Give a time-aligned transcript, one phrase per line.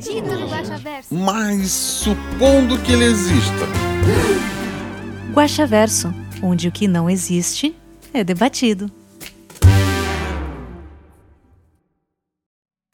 [0.00, 1.14] Guaxaverso.
[1.14, 3.66] Mas supondo que ele exista.
[5.34, 7.76] Guaxaverso, onde o que não existe
[8.14, 8.90] é debatido.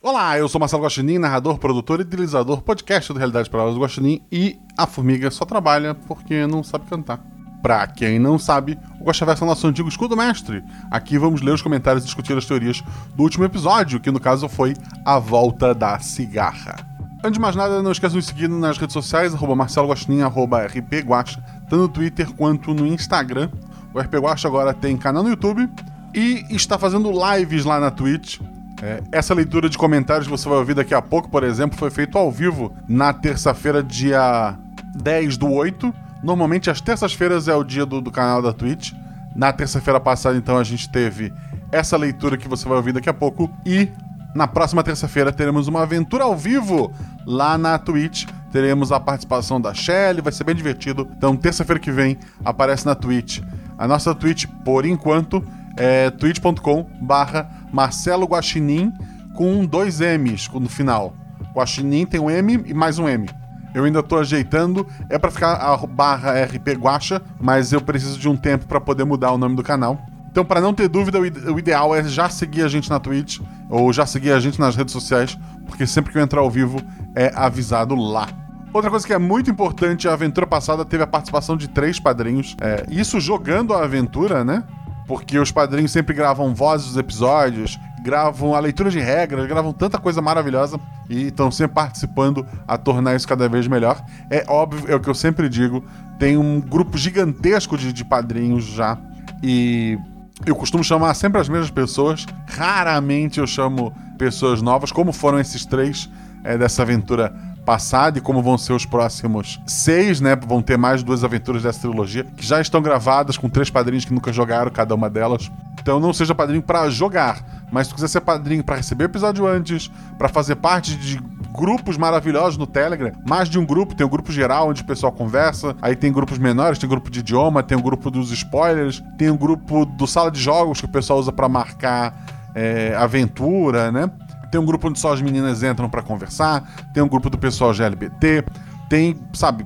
[0.02, 4.20] Olá, eu sou Marcelo Guaxinim, narrador, produtor e idealizador podcast do Realidade Palavras do Guaxinim
[4.30, 7.25] e a formiga só trabalha porque não sabe cantar.
[7.62, 10.62] Pra quem não sabe, o Guaxaverso é o nosso antigo escudo mestre.
[10.91, 12.83] Aqui vamos ler os comentários e discutir as teorias
[13.14, 16.95] do último episódio, que no caso foi A Volta da Cigarra.
[17.26, 20.64] Antes de mais nada, não esqueça de seguir nas redes sociais, arroba Marcelo Guaxinim, arroba
[20.64, 23.50] RP Guaxa, tanto no Twitter quanto no Instagram.
[23.92, 25.68] O RP Guaxa agora tem canal no YouTube
[26.14, 28.38] e está fazendo lives lá na Twitch.
[28.80, 31.91] É, essa leitura de comentários que você vai ouvir daqui a pouco, por exemplo, foi
[31.91, 34.56] feito ao vivo na terça-feira, dia
[34.94, 35.92] 10 do 8.
[36.22, 38.92] Normalmente, às terças-feiras é o dia do, do canal da Twitch.
[39.34, 41.33] Na terça-feira passada, então, a gente teve
[41.72, 43.50] essa leitura que você vai ouvir daqui a pouco.
[43.66, 43.88] E
[44.37, 46.92] na próxima terça-feira teremos uma aventura ao vivo
[47.27, 48.27] lá na Twitch.
[48.53, 51.09] Teremos a participação da Shelly, vai ser bem divertido.
[51.17, 53.41] Então, terça-feira que vem, aparece na Twitch.
[53.77, 55.42] A nossa Twitch, por enquanto,
[55.77, 58.92] é twitch.com barra Marcelo Guaxinim
[59.34, 61.14] com dois M's no final.
[61.55, 63.29] Guaxinim tem um M e mais um M.
[63.75, 68.29] Eu ainda tô ajeitando, é para ficar a barra RP Guaxa, mas eu preciso de
[68.29, 70.01] um tempo para poder mudar o nome do canal.
[70.31, 73.92] Então, para não ter dúvida, o ideal é já seguir a gente na Twitch ou
[73.92, 76.81] já seguir a gente nas redes sociais, porque sempre que eu entrar ao vivo
[77.14, 78.28] é avisado lá.
[78.73, 82.55] Outra coisa que é muito importante, a aventura passada teve a participação de três padrinhos.
[82.61, 84.63] É, isso jogando a aventura, né?
[85.07, 89.98] Porque os padrinhos sempre gravam vozes dos episódios, gravam a leitura de regras, gravam tanta
[89.98, 94.05] coisa maravilhosa e estão sempre participando a tornar isso cada vez melhor.
[94.29, 95.83] É óbvio, é o que eu sempre digo,
[96.19, 98.98] tem um grupo gigantesco de, de padrinhos já.
[99.42, 99.98] E
[100.45, 102.27] eu costumo chamar sempre as mesmas pessoas.
[102.47, 106.11] Raramente eu chamo pessoas novas, como foram esses três
[106.45, 107.33] é, dessa aventura
[107.64, 110.36] passada e como vão ser os próximos seis, né?
[110.36, 114.14] Vão ter mais duas aventuras dessa trilogia que já estão gravadas com três padrinhos que
[114.14, 115.51] nunca jogaram cada uma delas.
[115.86, 119.47] Então não seja padrinho pra jogar, mas se tu quiser ser padrinho pra receber episódio
[119.47, 119.89] antes,
[120.19, 121.17] pra fazer parte de
[121.57, 125.13] grupos maravilhosos no Telegram, mais de um grupo, tem o grupo geral onde o pessoal
[125.13, 129.31] conversa, aí tem grupos menores, tem grupo de idioma, tem o grupo dos spoilers, tem
[129.31, 132.20] o grupo do sala de jogos que o pessoal usa pra marcar
[132.52, 134.11] é, aventura, né?
[134.50, 137.73] Tem um grupo onde só as meninas entram pra conversar, tem um grupo do pessoal
[137.73, 138.44] GLBT,
[138.88, 139.64] tem, sabe,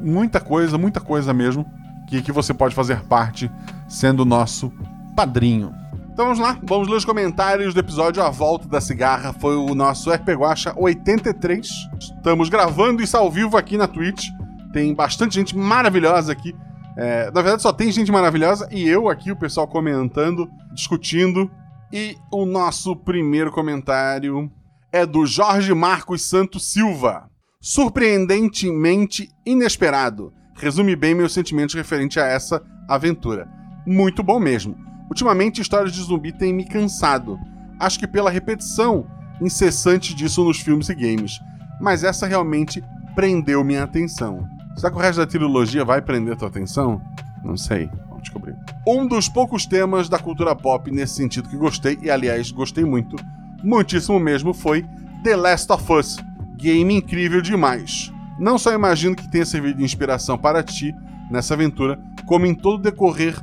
[0.00, 1.66] muita coisa, muita coisa mesmo
[2.06, 3.50] que, que você pode fazer parte
[3.88, 4.72] sendo nosso
[5.16, 5.74] padrinho.
[6.12, 9.32] Então vamos lá, vamos ler os comentários do episódio A Volta da Cigarra.
[9.32, 11.68] Foi o nosso RP Guacha 83.
[11.98, 14.26] Estamos gravando isso ao vivo aqui na Twitch.
[14.74, 16.54] Tem bastante gente maravilhosa aqui.
[16.98, 21.50] É, na verdade, só tem gente maravilhosa e eu aqui, o pessoal comentando, discutindo.
[21.90, 24.50] E o nosso primeiro comentário
[24.92, 27.28] é do Jorge Marcos Santos Silva.
[27.60, 30.32] Surpreendentemente inesperado.
[30.54, 33.48] Resume bem meus sentimentos referente a essa aventura.
[33.86, 34.86] Muito bom mesmo.
[35.08, 37.38] Ultimamente, histórias de zumbi têm me cansado.
[37.78, 39.06] Acho que pela repetição
[39.40, 41.40] incessante disso nos filmes e games.
[41.80, 42.82] Mas essa realmente
[43.14, 44.46] prendeu minha atenção.
[44.76, 47.00] Será que o resto da trilogia vai prender tua atenção?
[47.42, 47.90] Não sei.
[48.08, 48.56] Vamos descobrir.
[48.86, 53.16] Um dos poucos temas da cultura pop nesse sentido que gostei, e aliás, gostei muito,
[53.62, 54.84] muitíssimo mesmo, foi
[55.22, 56.18] The Last of Us.
[56.56, 58.12] Game incrível demais.
[58.38, 60.94] Não só imagino que tenha servido de inspiração para ti
[61.30, 63.34] nessa aventura, como em todo o decorrer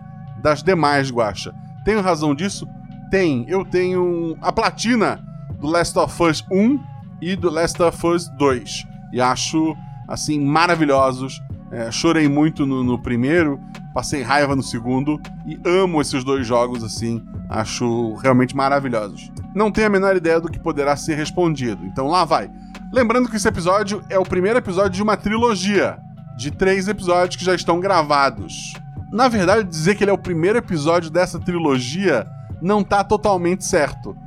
[0.44, 1.54] das demais, Guacha.
[1.86, 2.68] Tenho razão disso?
[3.10, 3.46] Tem.
[3.48, 5.24] Eu tenho a platina
[5.60, 6.80] do Last of Us 1
[7.22, 8.86] e do Last of Us 2.
[9.14, 9.76] E acho,
[10.08, 11.42] assim, maravilhosos.
[11.72, 13.60] É, chorei muito no, no primeiro,
[13.94, 17.24] passei raiva no segundo e amo esses dois jogos, assim.
[17.50, 19.32] Acho realmente maravilhosos.
[19.56, 22.52] Não tenho a menor ideia do que poderá ser respondido, então lá vai.
[22.92, 25.98] Lembrando que esse episódio é o primeiro episódio de uma trilogia
[26.38, 28.74] de três episódios que já estão gravados.
[29.14, 32.26] Na verdade, dizer que ele é o primeiro episódio dessa trilogia
[32.60, 34.18] não tá totalmente certo.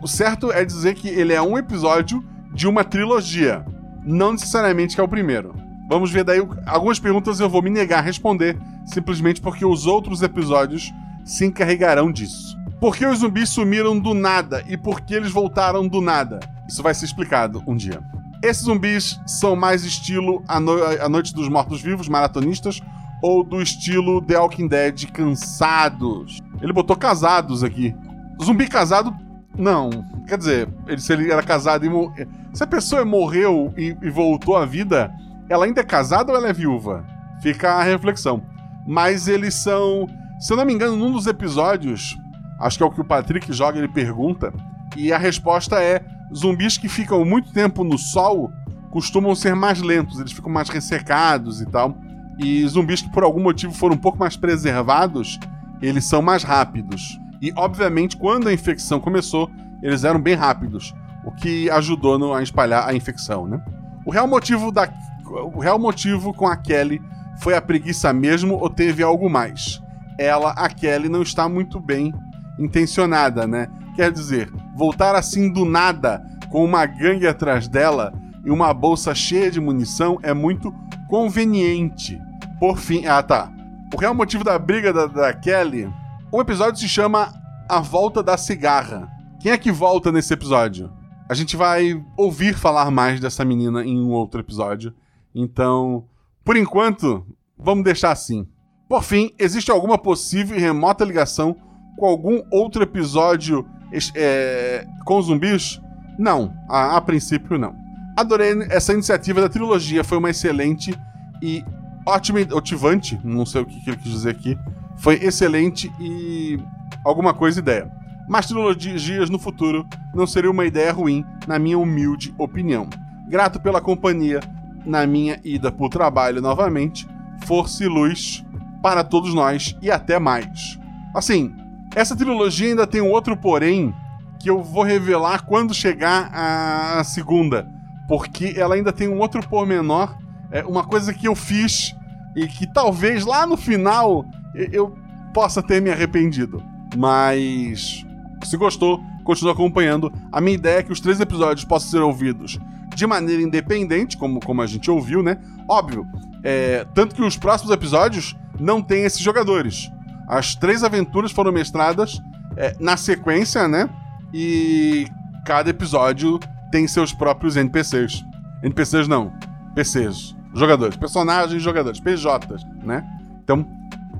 [0.00, 2.24] O certo é dizer que ele é um episódio
[2.54, 3.64] de uma trilogia,
[4.04, 5.52] não necessariamente que é o primeiro.
[5.88, 8.56] Vamos ver daí algumas perguntas eu vou me negar a responder,
[8.86, 10.92] simplesmente porque os outros episódios
[11.24, 12.56] se encarregarão disso.
[12.78, 16.38] Por que os zumbis sumiram do nada e por que eles voltaram do nada?
[16.68, 18.00] Isso vai ser explicado um dia.
[18.40, 22.80] Esses zumbis são mais estilo A, no a Noite dos Mortos-Vivos, maratonistas,
[23.22, 26.40] ou do estilo The Walking Dead, cansados.
[26.60, 27.94] Ele botou casados aqui.
[28.42, 29.14] Zumbi casado,
[29.56, 29.90] não.
[30.26, 34.56] Quer dizer, ele, se ele era casado e Se a pessoa morreu e, e voltou
[34.56, 35.12] à vida,
[35.48, 37.04] ela ainda é casada ou ela é viúva?
[37.42, 38.42] Fica a reflexão.
[38.86, 40.06] Mas eles são.
[40.38, 42.16] Se eu não me engano, num dos episódios,
[42.58, 44.52] acho que é o que o Patrick joga, ele pergunta,
[44.96, 46.02] e a resposta é:
[46.34, 48.50] zumbis que ficam muito tempo no sol
[48.90, 51.96] costumam ser mais lentos, eles ficam mais ressecados e tal.
[52.42, 55.38] E zumbis que por algum motivo foram um pouco mais preservados,
[55.82, 57.18] eles são mais rápidos.
[57.40, 59.50] E obviamente, quando a infecção começou,
[59.82, 60.94] eles eram bem rápidos,
[61.24, 63.62] o que ajudou no, a espalhar a infecção, né?
[64.04, 64.88] O real motivo da
[65.24, 67.00] o real motivo com a Kelly
[67.38, 69.80] foi a preguiça mesmo ou teve algo mais?
[70.18, 72.12] Ela, a Kelly, não está muito bem
[72.58, 73.68] intencionada, né?
[73.94, 78.12] Quer dizer, voltar assim do nada com uma gangue atrás dela
[78.44, 80.74] e uma bolsa cheia de munição é muito
[81.08, 82.20] conveniente.
[82.60, 83.50] Por fim, ah tá.
[83.92, 85.90] O real motivo da briga da, da Kelly.
[86.30, 87.32] O episódio se chama
[87.66, 89.08] A Volta da Cigarra.
[89.40, 90.92] Quem é que volta nesse episódio?
[91.26, 94.92] A gente vai ouvir falar mais dessa menina em um outro episódio.
[95.34, 96.04] Então,
[96.44, 97.26] por enquanto,
[97.58, 98.46] vamos deixar assim.
[98.86, 101.56] Por fim, existe alguma possível e remota ligação
[101.96, 103.66] com algum outro episódio
[104.14, 105.80] é, com zumbis?
[106.18, 107.74] Não, a, a princípio não.
[108.18, 110.94] Adorei essa iniciativa da trilogia, foi uma excelente
[111.40, 111.64] e
[112.06, 114.58] ótima, motivante, não sei o que ele quis dizer aqui,
[114.96, 116.58] foi excelente e
[117.04, 117.90] alguma coisa ideia.
[118.28, 122.88] Mas trilogias no futuro não seria uma ideia ruim, na minha humilde opinião.
[123.28, 124.40] Grato pela companhia
[124.84, 127.08] na minha ida por trabalho novamente,
[127.44, 128.44] força e luz
[128.82, 130.78] para todos nós e até mais.
[131.14, 131.54] Assim,
[131.94, 133.94] essa trilogia ainda tem um outro porém
[134.38, 137.68] que eu vou revelar quando chegar a segunda,
[138.08, 140.16] porque ela ainda tem um outro pormenor,
[140.50, 141.94] é uma coisa que eu fiz
[142.34, 144.24] e que talvez lá no final
[144.54, 144.96] eu
[145.32, 146.62] possa ter me arrependido.
[146.96, 148.04] Mas
[148.44, 150.12] se gostou, continue acompanhando.
[150.32, 152.58] A minha ideia é que os três episódios possam ser ouvidos
[152.94, 155.38] de maneira independente, como, como a gente ouviu, né?
[155.68, 156.04] Óbvio.
[156.42, 159.90] É, tanto que os próximos episódios não têm esses jogadores.
[160.28, 162.20] As três aventuras foram mestradas
[162.56, 163.88] é, na sequência, né?
[164.32, 165.06] E
[165.46, 166.38] cada episódio
[166.70, 168.24] tem seus próprios NPCs.
[168.62, 169.32] NPCs não,
[169.74, 170.36] PCs.
[170.54, 173.04] Jogadores, personagens, jogadores, PJs, né?
[173.42, 173.66] Então,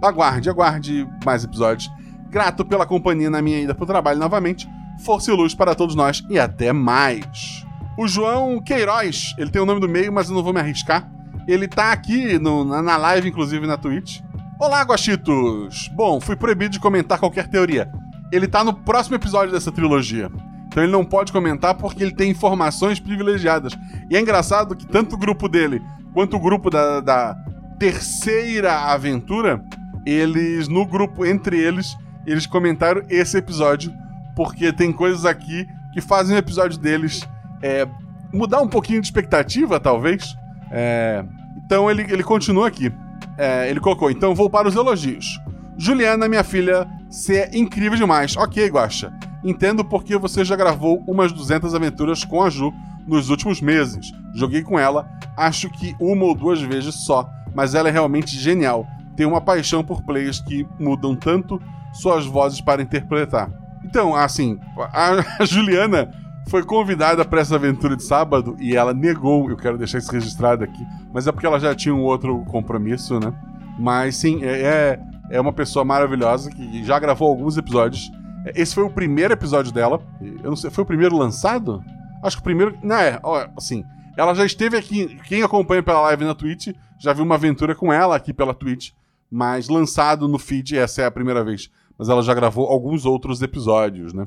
[0.00, 1.90] aguarde, aguarde mais episódios.
[2.30, 4.68] Grato pela companhia na minha ida pro trabalho novamente.
[5.04, 7.66] Força e luz para todos nós e até mais.
[7.98, 11.10] O João Queiroz, ele tem o nome do meio, mas eu não vou me arriscar.
[11.48, 14.20] Ele tá aqui no, na live, inclusive na Twitch.
[14.58, 15.90] Olá, Guaxitos!
[15.94, 17.90] Bom, fui proibido de comentar qualquer teoria.
[18.30, 20.30] Ele tá no próximo episódio dessa trilogia.
[20.68, 23.76] Então ele não pode comentar porque ele tem informações privilegiadas.
[24.08, 25.82] E é engraçado que tanto o grupo dele
[26.12, 27.36] quanto o grupo da, da
[27.78, 29.62] terceira aventura,
[30.04, 31.96] eles, no grupo, entre eles,
[32.26, 33.92] eles comentaram esse episódio,
[34.36, 37.26] porque tem coisas aqui que fazem o episódio deles
[37.62, 37.86] é,
[38.32, 40.36] mudar um pouquinho de expectativa, talvez.
[40.70, 41.24] É,
[41.56, 42.92] então ele, ele continua aqui.
[43.36, 45.40] É, ele colocou, então vou para os elogios.
[45.76, 48.36] Juliana, minha filha, você é incrível demais.
[48.36, 49.12] Ok, Guaxa.
[49.42, 52.72] Entendo porque você já gravou umas 200 aventuras com a Ju
[53.06, 54.12] nos últimos meses.
[54.35, 58.87] Joguei com ela, acho que uma ou duas vezes só, mas ela é realmente genial.
[59.16, 61.61] Tem uma paixão por players que mudam tanto
[61.92, 63.50] suas vozes para interpretar.
[63.85, 64.59] Então, assim,
[64.92, 66.11] a Juliana
[66.49, 69.50] foi convidada para essa aventura de sábado e ela negou.
[69.50, 73.19] Eu quero deixar isso registrado aqui, mas é porque ela já tinha um outro compromisso,
[73.19, 73.33] né?
[73.78, 78.11] Mas sim, é, é, é uma pessoa maravilhosa que já gravou alguns episódios.
[78.54, 80.00] Esse foi o primeiro episódio dela.
[80.21, 81.83] Eu não sei, foi o primeiro lançado?
[82.22, 82.78] Acho que o primeiro.
[82.82, 83.84] Não, é, ó, assim.
[84.16, 85.18] Ela já esteve aqui.
[85.24, 88.90] Quem acompanha pela live na Twitch já viu uma aventura com ela aqui pela Twitch.
[89.30, 91.70] Mas lançado no feed, essa é a primeira vez.
[91.96, 94.26] Mas ela já gravou alguns outros episódios, né?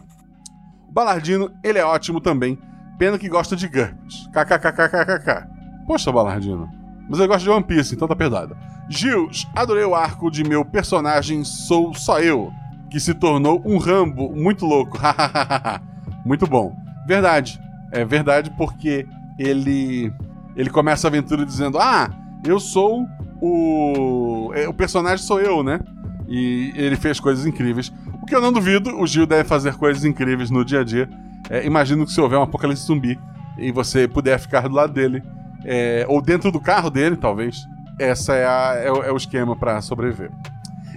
[0.88, 2.58] O Balardino, ele é ótimo também.
[2.98, 4.28] Pena que gosta de GURPS.
[4.28, 5.48] KKKKKK.
[5.86, 6.70] Poxa, Balardino.
[7.10, 8.56] Mas ele gosta de One Piece, então tá perdoado.
[8.90, 12.52] Gils, adorei o arco de meu personagem Sou Só Eu,
[12.90, 14.98] que se tornou um Rambo muito louco.
[16.26, 16.76] muito bom.
[17.08, 17.60] Verdade.
[17.94, 19.06] É verdade porque
[19.38, 20.12] ele
[20.56, 22.10] ele começa a aventura dizendo: "Ah,
[22.44, 23.06] eu sou
[23.40, 25.80] o é, o personagem sou eu, né?"
[26.28, 27.94] E ele fez coisas incríveis.
[28.22, 31.08] O que eu não duvido, o Gil deve fazer coisas incríveis no dia a dia.
[31.50, 33.20] É, imagino que se houver um apocalipse zumbi
[33.58, 35.22] e você puder ficar do lado dele,
[35.64, 37.68] é, ou dentro do carro dele, talvez,
[38.00, 40.32] essa é, a, é, é o esquema para sobreviver.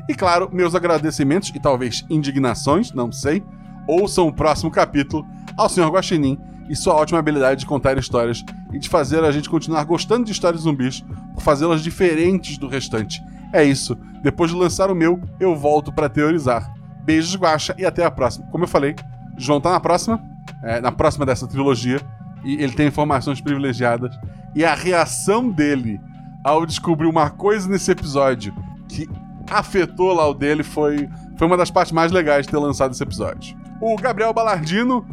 [0.08, 3.42] E claro, meus agradecimentos e talvez indignações, não sei,
[3.86, 5.26] ouçam o próximo capítulo
[5.56, 5.90] ao Sr.
[5.90, 6.38] Guaxinim
[6.68, 10.32] e sua ótima habilidade de contar histórias e de fazer a gente continuar gostando de
[10.32, 11.04] histórias zumbis
[11.34, 13.22] por fazê-las diferentes do restante.
[13.52, 13.96] É isso.
[14.22, 16.72] Depois de lançar o meu, eu volto para teorizar.
[17.04, 18.46] Beijos, Guaxa, e até a próxima.
[18.50, 18.96] Como eu falei,
[19.38, 20.20] João tá na próxima,
[20.62, 22.00] é, na próxima dessa trilogia,
[22.44, 24.18] e ele tem informações privilegiadas.
[24.54, 26.00] E a reação dele
[26.42, 28.54] ao descobrir uma coisa nesse episódio
[28.88, 29.08] que
[29.50, 33.02] afetou lá o dele foi, foi uma das partes mais legais de ter lançado esse
[33.02, 33.56] episódio.
[33.80, 35.06] O Gabriel Balardino,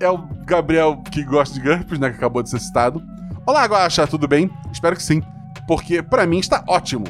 [0.00, 3.02] é o Gabriel que gosta de GURPS, né, que acabou de ser citado.
[3.46, 4.50] Olá, Guaxa, tudo bem?
[4.72, 5.22] Espero que sim,
[5.66, 7.04] porque para mim está ótimo.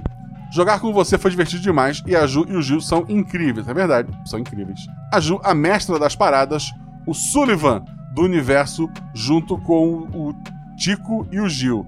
[0.53, 3.75] Jogar com você foi divertido demais e a Ju e o Gil são incríveis, é
[3.75, 4.81] verdade, são incríveis.
[5.13, 6.73] A Ju, a mestra das paradas,
[7.07, 10.35] o Sullivan do universo, junto com o
[10.77, 11.87] Tico e o Gil.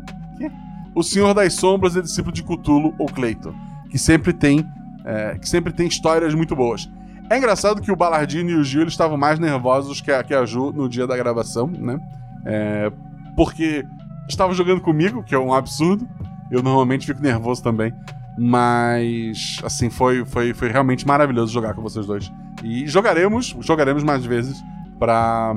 [0.94, 3.54] O Senhor das Sombras e discípulo de Cthulhu, ou Cleiton,
[3.90, 4.66] que sempre tem,
[5.04, 6.90] é, que sempre tem histórias muito boas.
[7.28, 10.44] É engraçado que o Balardino e o Gil estavam mais nervosos que a, que a
[10.44, 11.98] Ju no dia da gravação, né?
[12.44, 12.92] É,
[13.34, 13.84] porque
[14.28, 16.08] estavam jogando comigo, que é um absurdo.
[16.50, 17.92] Eu normalmente fico nervoso também.
[18.38, 22.30] Mas, assim, foi, foi, foi realmente maravilhoso jogar com vocês dois.
[22.62, 24.62] E jogaremos, jogaremos mais vezes
[24.98, 25.54] pra,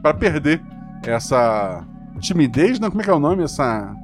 [0.00, 0.60] pra perder
[1.04, 1.84] essa
[2.20, 2.90] timidez, não?
[2.90, 3.44] Como é que é o nome?
[3.44, 3.94] Essa.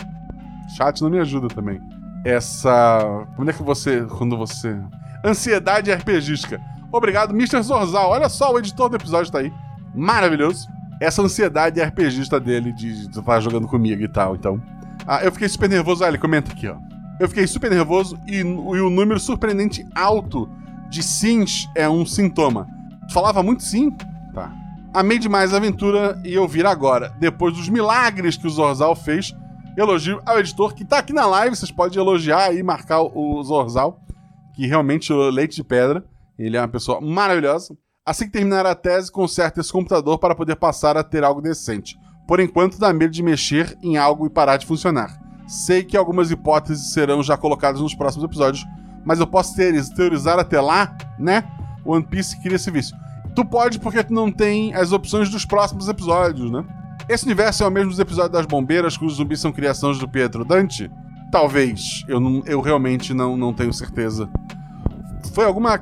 [0.76, 1.80] Chat não me ajuda também.
[2.24, 3.26] Essa.
[3.34, 4.04] Como é que você.
[4.04, 4.78] Quando você.
[5.24, 6.60] Ansiedade RPGística.
[6.90, 7.62] Obrigado, Mr.
[7.62, 8.10] Zorzal.
[8.10, 9.52] Olha só, o editor do episódio tá aí.
[9.94, 10.68] Maravilhoso.
[11.00, 14.34] Essa ansiedade RPGista dele de estar jogando comigo e tal.
[14.34, 14.60] Então.
[15.06, 16.04] Ah, eu fiquei super nervoso.
[16.04, 16.76] Ah, ele comenta aqui, ó.
[17.20, 20.48] Eu fiquei super nervoso e, e o número surpreendente alto
[20.88, 22.66] de sims é um sintoma.
[23.10, 23.90] Falava muito sim?
[24.34, 24.52] Tá.
[24.94, 27.12] Amei demais a aventura e eu vir agora.
[27.18, 29.34] Depois dos milagres que o Zorzal fez,
[29.76, 31.56] elogio ao editor que tá aqui na live.
[31.56, 34.00] Vocês podem elogiar e marcar o Zorzal,
[34.54, 36.04] que realmente o leite de pedra.
[36.38, 37.76] Ele é uma pessoa maravilhosa.
[38.06, 41.98] Assim que terminar a tese, conserta esse computador para poder passar a ter algo decente.
[42.26, 45.18] Por enquanto, dá medo de mexer em algo e parar de funcionar.
[45.46, 48.64] Sei que algumas hipóteses serão já colocadas nos próximos episódios,
[49.04, 49.54] mas eu posso
[49.96, 51.44] teorizar até lá, né?
[51.84, 52.96] One Piece cria esse vício.
[53.34, 56.64] Tu pode porque tu não tem as opções dos próximos episódios, né?
[57.08, 60.44] Esse universo é o mesmo dos episódios das bombeiras, cujos zumbis são criações do Pietro
[60.44, 60.90] Dante?
[61.32, 62.04] Talvez.
[62.06, 64.28] Eu, não, eu realmente não, não tenho certeza.
[65.32, 65.78] Foi alguma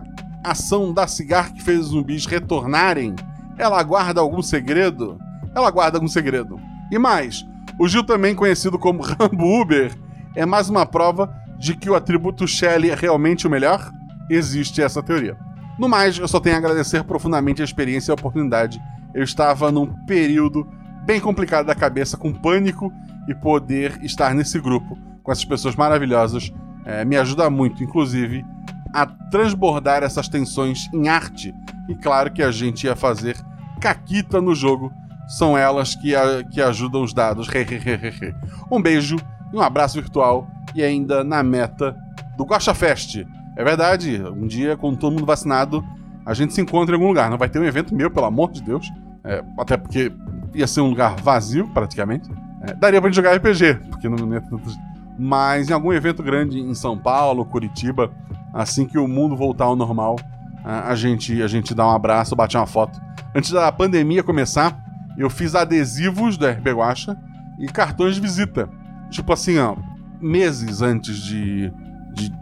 [0.51, 3.15] ação da Cigar que fez os zumbis retornarem?
[3.59, 5.19] Ela guarda algum segredo?
[5.55, 6.61] Ela guarda algum segredo.
[6.91, 7.47] E mais,
[7.79, 9.95] o Gil, também conhecido como Rambo Uber,
[10.35, 13.91] é mais uma prova de que o atributo Shelley é realmente o melhor?
[14.29, 15.37] Existe essa teoria.
[15.79, 18.81] No mais, eu só tenho a agradecer profundamente a experiência e a oportunidade.
[19.15, 20.67] Eu estava num período
[21.05, 22.93] bem complicado da cabeça, com pânico,
[23.29, 26.53] e poder estar nesse grupo com essas pessoas maravilhosas
[26.87, 28.45] é, me ajuda muito, inclusive,
[28.97, 31.55] a transbordar essas tensões em arte.
[31.87, 33.37] E claro que a gente ia fazer
[33.79, 34.91] caquita no jogo
[35.29, 37.47] são elas que, a, que ajudam os dados.
[38.73, 39.17] um beijo
[39.53, 41.95] e um abraço virtual e ainda na meta
[42.39, 43.23] do Guacha Fest.
[43.55, 45.85] É verdade, um dia com todo mundo vacinado,
[46.25, 47.29] a gente se encontra em algum lugar.
[47.29, 48.91] Não vai ter um evento meu, pelo amor de Deus.
[49.23, 50.11] É, até porque
[50.55, 52.31] ia ser um lugar vazio, praticamente.
[52.63, 54.75] É, daria pra gente jogar RPG, porque não tantos.
[55.19, 58.11] Mas em algum evento grande em São Paulo, Curitiba,
[58.57, 60.17] assim que o mundo voltar ao normal,
[60.65, 63.01] a, gente, a gente dá um abraço, bate uma foto.
[63.35, 64.83] Antes da pandemia começar,
[65.17, 67.17] eu fiz adesivos do RP Guacha
[67.59, 68.69] e cartões de visita.
[69.11, 69.77] Tipo assim, ó,
[70.21, 71.71] meses antes de,
[72.15, 72.33] de.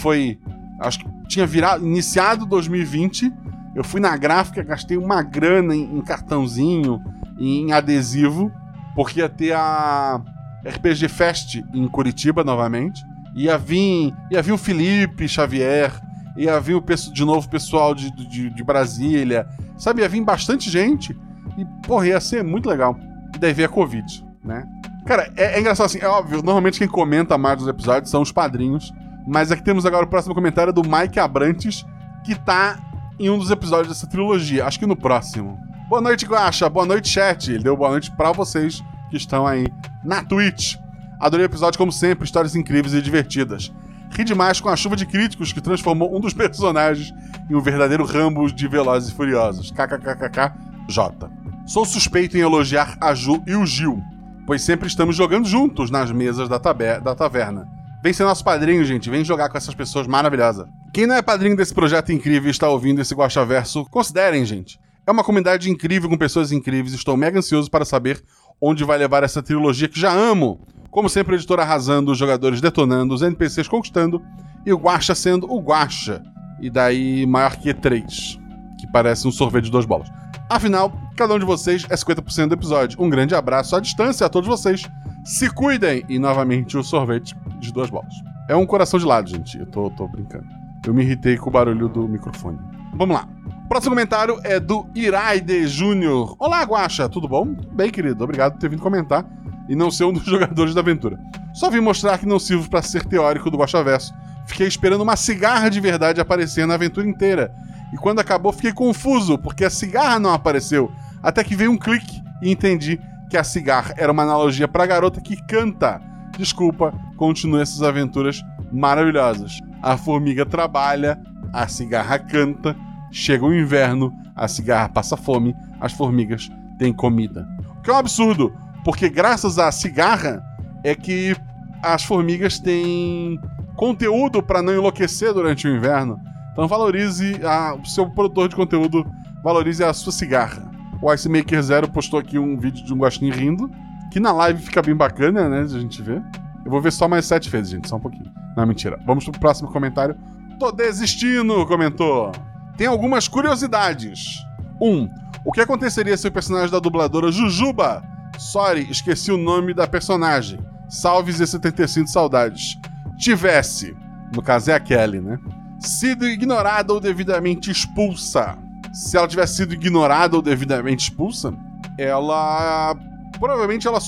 [0.00, 0.38] Foi.
[0.78, 1.84] Acho que tinha virado.
[1.84, 3.32] Iniciado 2020.
[3.74, 7.02] Eu fui na gráfica, gastei uma grana em, em cartãozinho
[7.38, 8.52] em adesivo,
[8.94, 10.20] porque ia ter a
[10.64, 13.02] RPG Fest em Curitiba novamente.
[13.34, 15.92] Ia vir, ia vir o Felipe Xavier,
[16.36, 19.46] ia vir o, de novo o pessoal de, de, de Brasília,
[19.78, 20.02] sabe?
[20.02, 21.16] Ia vir bastante gente.
[21.56, 22.96] E, porra, ia ser muito legal.
[23.34, 24.64] E daí veio a Covid, né?
[25.06, 28.32] Cara, é, é, engraçado assim, é óbvio, normalmente quem comenta mais dos episódios são os
[28.32, 28.92] padrinhos.
[29.26, 31.84] Mas aqui temos agora o próximo comentário do Mike Abrantes,
[32.24, 32.78] que tá
[33.18, 34.66] em um dos episódios dessa trilogia.
[34.66, 35.58] Acho que no próximo.
[35.88, 36.68] Boa noite, Guacha.
[36.68, 37.52] Boa noite, chat.
[37.52, 39.66] Ele deu boa noite para vocês que estão aí
[40.02, 40.76] na Twitch.
[41.22, 43.72] Adorei o episódio, como sempre, histórias incríveis e divertidas.
[44.10, 47.14] Ri demais com a chuva de críticos que transformou um dos personagens
[47.48, 49.70] em um verdadeiro Rambo de Velozes e Furiosos.
[49.70, 50.52] KKKKK
[50.88, 51.30] J.
[51.64, 54.02] Sou suspeito em elogiar a Ju e o Gil,
[54.48, 57.68] pois sempre estamos jogando juntos nas mesas da, da taverna.
[58.02, 59.08] Vem ser nosso padrinho, gente.
[59.08, 60.66] Vem jogar com essas pessoas maravilhosas.
[60.92, 64.76] Quem não é padrinho desse projeto incrível e está ouvindo esse Guaxa Verso, considerem, gente.
[65.06, 66.94] É uma comunidade incrível com pessoas incríveis.
[66.94, 68.20] Estou mega ansioso para saber
[68.60, 70.60] onde vai levar essa trilogia que já amo.
[70.92, 74.22] Como sempre, o editor arrasando, os jogadores detonando, os NPCs conquistando
[74.64, 76.22] e o Guaxa sendo o Guaxa.
[76.60, 78.38] E daí maior que três,
[78.78, 80.12] que parece um sorvete de duas bolas.
[80.50, 83.02] Afinal, cada um de vocês é 50% do episódio.
[83.02, 84.86] Um grande abraço à distância a todos vocês.
[85.24, 86.04] Se cuidem!
[86.10, 88.12] E novamente o sorvete de duas bolas.
[88.46, 89.58] É um coração de lado, gente.
[89.58, 90.44] Eu tô, tô brincando.
[90.86, 92.58] Eu me irritei com o barulho do microfone.
[92.96, 93.26] Vamos lá.
[93.66, 96.36] Próximo comentário é do Iraide Júnior.
[96.38, 97.46] Olá, Guaxa, tudo bom?
[97.72, 99.24] Bem, querido, obrigado por ter vindo comentar
[99.72, 101.18] e não ser um dos jogadores da aventura.
[101.54, 104.12] Só vim mostrar que não sirvo para ser teórico do Guaxaverso.
[104.46, 107.50] Fiquei esperando uma cigarra de verdade aparecer na aventura inteira.
[107.90, 110.92] E quando acabou, fiquei confuso, porque a cigarra não apareceu.
[111.22, 113.00] Até que veio um clique e entendi
[113.30, 116.02] que a cigarra era uma analogia pra garota que canta.
[116.36, 119.58] Desculpa, continue essas aventuras maravilhosas.
[119.82, 121.18] A formiga trabalha,
[121.50, 122.76] a cigarra canta,
[123.10, 127.48] chega o inverno, a cigarra passa fome, as formigas têm comida.
[127.78, 128.52] O que é um absurdo,
[128.84, 130.42] porque graças à cigarra
[130.84, 131.36] é que
[131.82, 133.40] as formigas têm
[133.76, 136.20] conteúdo para não enlouquecer durante o inverno.
[136.52, 139.04] Então valorize a, o seu produtor de conteúdo,
[139.42, 140.70] valorize a sua cigarra.
[141.00, 143.70] O Ice Maker Zero postou aqui um vídeo de um guaxinim rindo,
[144.12, 146.22] que na live fica bem bacana, né, de a gente ver.
[146.64, 148.30] Eu vou ver só mais sete vezes, gente, só um pouquinho.
[148.56, 149.00] Não, mentira.
[149.04, 150.14] Vamos pro próximo comentário.
[150.60, 152.30] Tô desistindo, comentou.
[152.76, 154.44] Tem algumas curiosidades.
[154.80, 154.88] 1.
[154.88, 155.08] Um,
[155.44, 158.02] o que aconteceria se o personagem da dubladora Jujuba,
[158.38, 160.58] sorry, esqueci o nome da personagem,
[160.88, 162.78] salve Z75 saudades,
[163.18, 163.96] tivesse,
[164.34, 165.38] no caso é a Kelly, né?
[165.78, 168.56] Sido ignorada ou devidamente expulsa.
[168.92, 171.54] Se ela tivesse sido ignorada ou devidamente expulsa,
[171.98, 172.94] ela.
[173.38, 173.98] Provavelmente ela.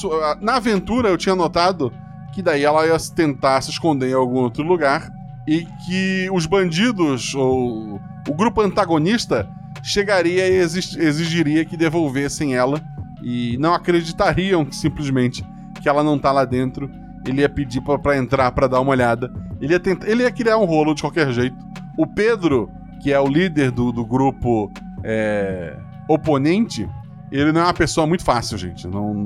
[0.41, 1.93] Na aventura eu tinha notado
[2.33, 5.11] que daí ela ia tentar se esconder em algum outro lugar
[5.47, 9.49] e que os bandidos ou o grupo antagonista
[9.83, 12.81] chegaria e exigiria que devolvessem ela
[13.25, 15.45] e não acreditariam simplesmente
[15.81, 16.91] que ela não tá lá dentro.
[17.27, 19.33] Ele ia pedir para entrar para dar uma olhada.
[19.61, 21.57] Ele ia, tentar, ele ia criar um rolo de qualquer jeito.
[21.97, 22.71] O Pedro,
[23.03, 24.71] que é o líder do, do grupo
[25.03, 25.75] é,
[26.07, 26.87] oponente,
[27.33, 28.87] ele não é uma pessoa muito fácil, gente.
[28.87, 29.25] Não,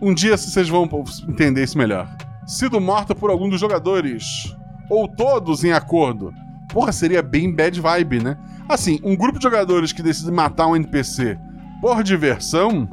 [0.00, 0.88] um dia vocês vão
[1.28, 2.08] entender isso melhor.
[2.46, 4.56] Sido morta por algum dos jogadores,
[4.88, 6.32] ou todos em acordo.
[6.68, 8.36] Porra, seria bem bad vibe, né?
[8.68, 11.38] Assim, um grupo de jogadores que decide matar um NPC
[11.80, 12.88] por diversão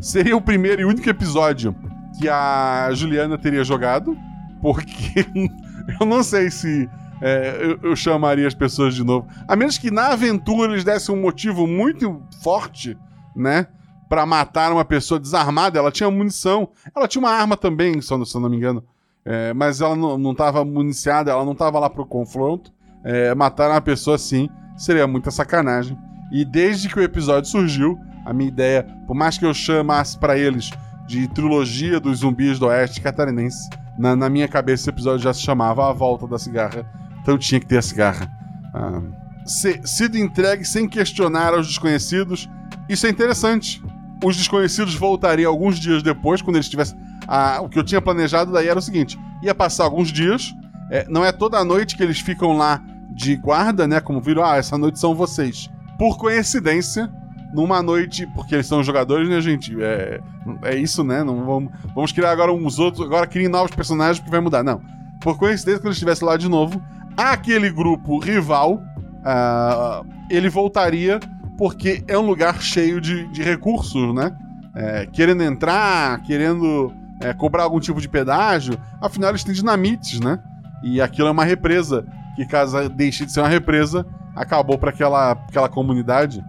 [0.00, 1.74] seria o primeiro e único episódio
[2.18, 4.16] que a Juliana teria jogado,
[4.60, 5.26] porque
[6.00, 6.88] eu não sei se
[7.20, 9.26] é, eu, eu, chamaria as pessoas de novo.
[9.46, 12.96] A menos que na aventura eles dessem um motivo muito forte,
[13.36, 13.66] né?
[14.10, 15.78] para matar uma pessoa desarmada.
[15.78, 16.70] Ela tinha munição.
[16.94, 18.82] Ela tinha uma arma também, se eu não, não me engano.
[19.24, 22.72] É, mas ela não estava municiada, ela não estava lá pro confronto.
[23.04, 25.96] É, matar uma pessoa assim seria muita sacanagem.
[26.32, 27.96] E desde que o episódio surgiu,
[28.30, 30.70] a minha ideia, por mais que eu chamasse para eles
[31.04, 35.42] de trilogia dos zumbis do oeste catarinense, na, na, minha cabeça esse episódio já se
[35.42, 36.88] chamava A Volta da Cigarra,
[37.20, 38.30] então tinha que ter a cigarra.
[38.72, 39.02] Ah,
[39.44, 42.48] sido entregue sem questionar aos desconhecidos,
[42.88, 43.82] isso é interessante.
[44.24, 46.96] Os desconhecidos voltariam alguns dias depois, quando eles tivessem.
[47.26, 50.54] Ah, o que eu tinha planejado daí era o seguinte: ia passar alguns dias.
[50.88, 54.00] É, não é toda noite que eles ficam lá de guarda, né?
[54.00, 55.68] Como viram, ah, essa noite são vocês.
[55.98, 57.10] Por coincidência,
[57.52, 59.76] numa noite, porque eles são jogadores, né, gente?
[59.82, 60.20] É,
[60.62, 61.24] é isso, né?
[61.24, 64.62] Não vamos, vamos criar agora uns outros, agora criem novos personagens que vai mudar.
[64.62, 64.80] Não.
[65.20, 66.80] Por coincidência, quando eles estivessem lá de novo,
[67.16, 71.20] aquele grupo rival, uh, ele voltaria
[71.58, 74.34] porque é um lugar cheio de, de recursos, né?
[74.74, 80.38] É, querendo entrar, querendo é, cobrar algum tipo de pedágio, afinal eles têm dinamites, né?
[80.82, 85.32] E aquilo é uma represa, que caso deixe de ser uma represa, acabou para aquela,
[85.32, 86.42] aquela comunidade.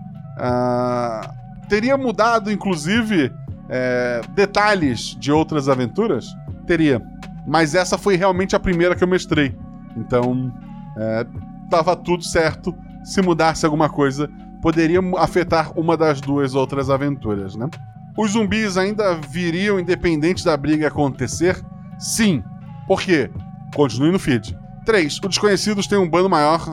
[0.43, 1.33] Ah,
[1.69, 3.31] teria mudado, inclusive,
[3.69, 6.35] é, detalhes de outras aventuras?
[6.65, 6.99] Teria.
[7.45, 9.55] Mas essa foi realmente a primeira que eu mestrei.
[9.95, 10.51] Então,
[10.97, 11.25] é,
[11.69, 12.75] tava tudo certo.
[13.03, 14.27] Se mudasse alguma coisa,
[14.61, 17.69] poderia afetar uma das duas outras aventuras, né?
[18.17, 21.59] Os zumbis ainda viriam independente da briga acontecer?
[21.97, 22.43] Sim.
[22.87, 23.29] Por quê?
[23.75, 24.57] Continue no feed.
[24.85, 25.13] 3.
[25.13, 26.69] Os desconhecidos têm um bando maior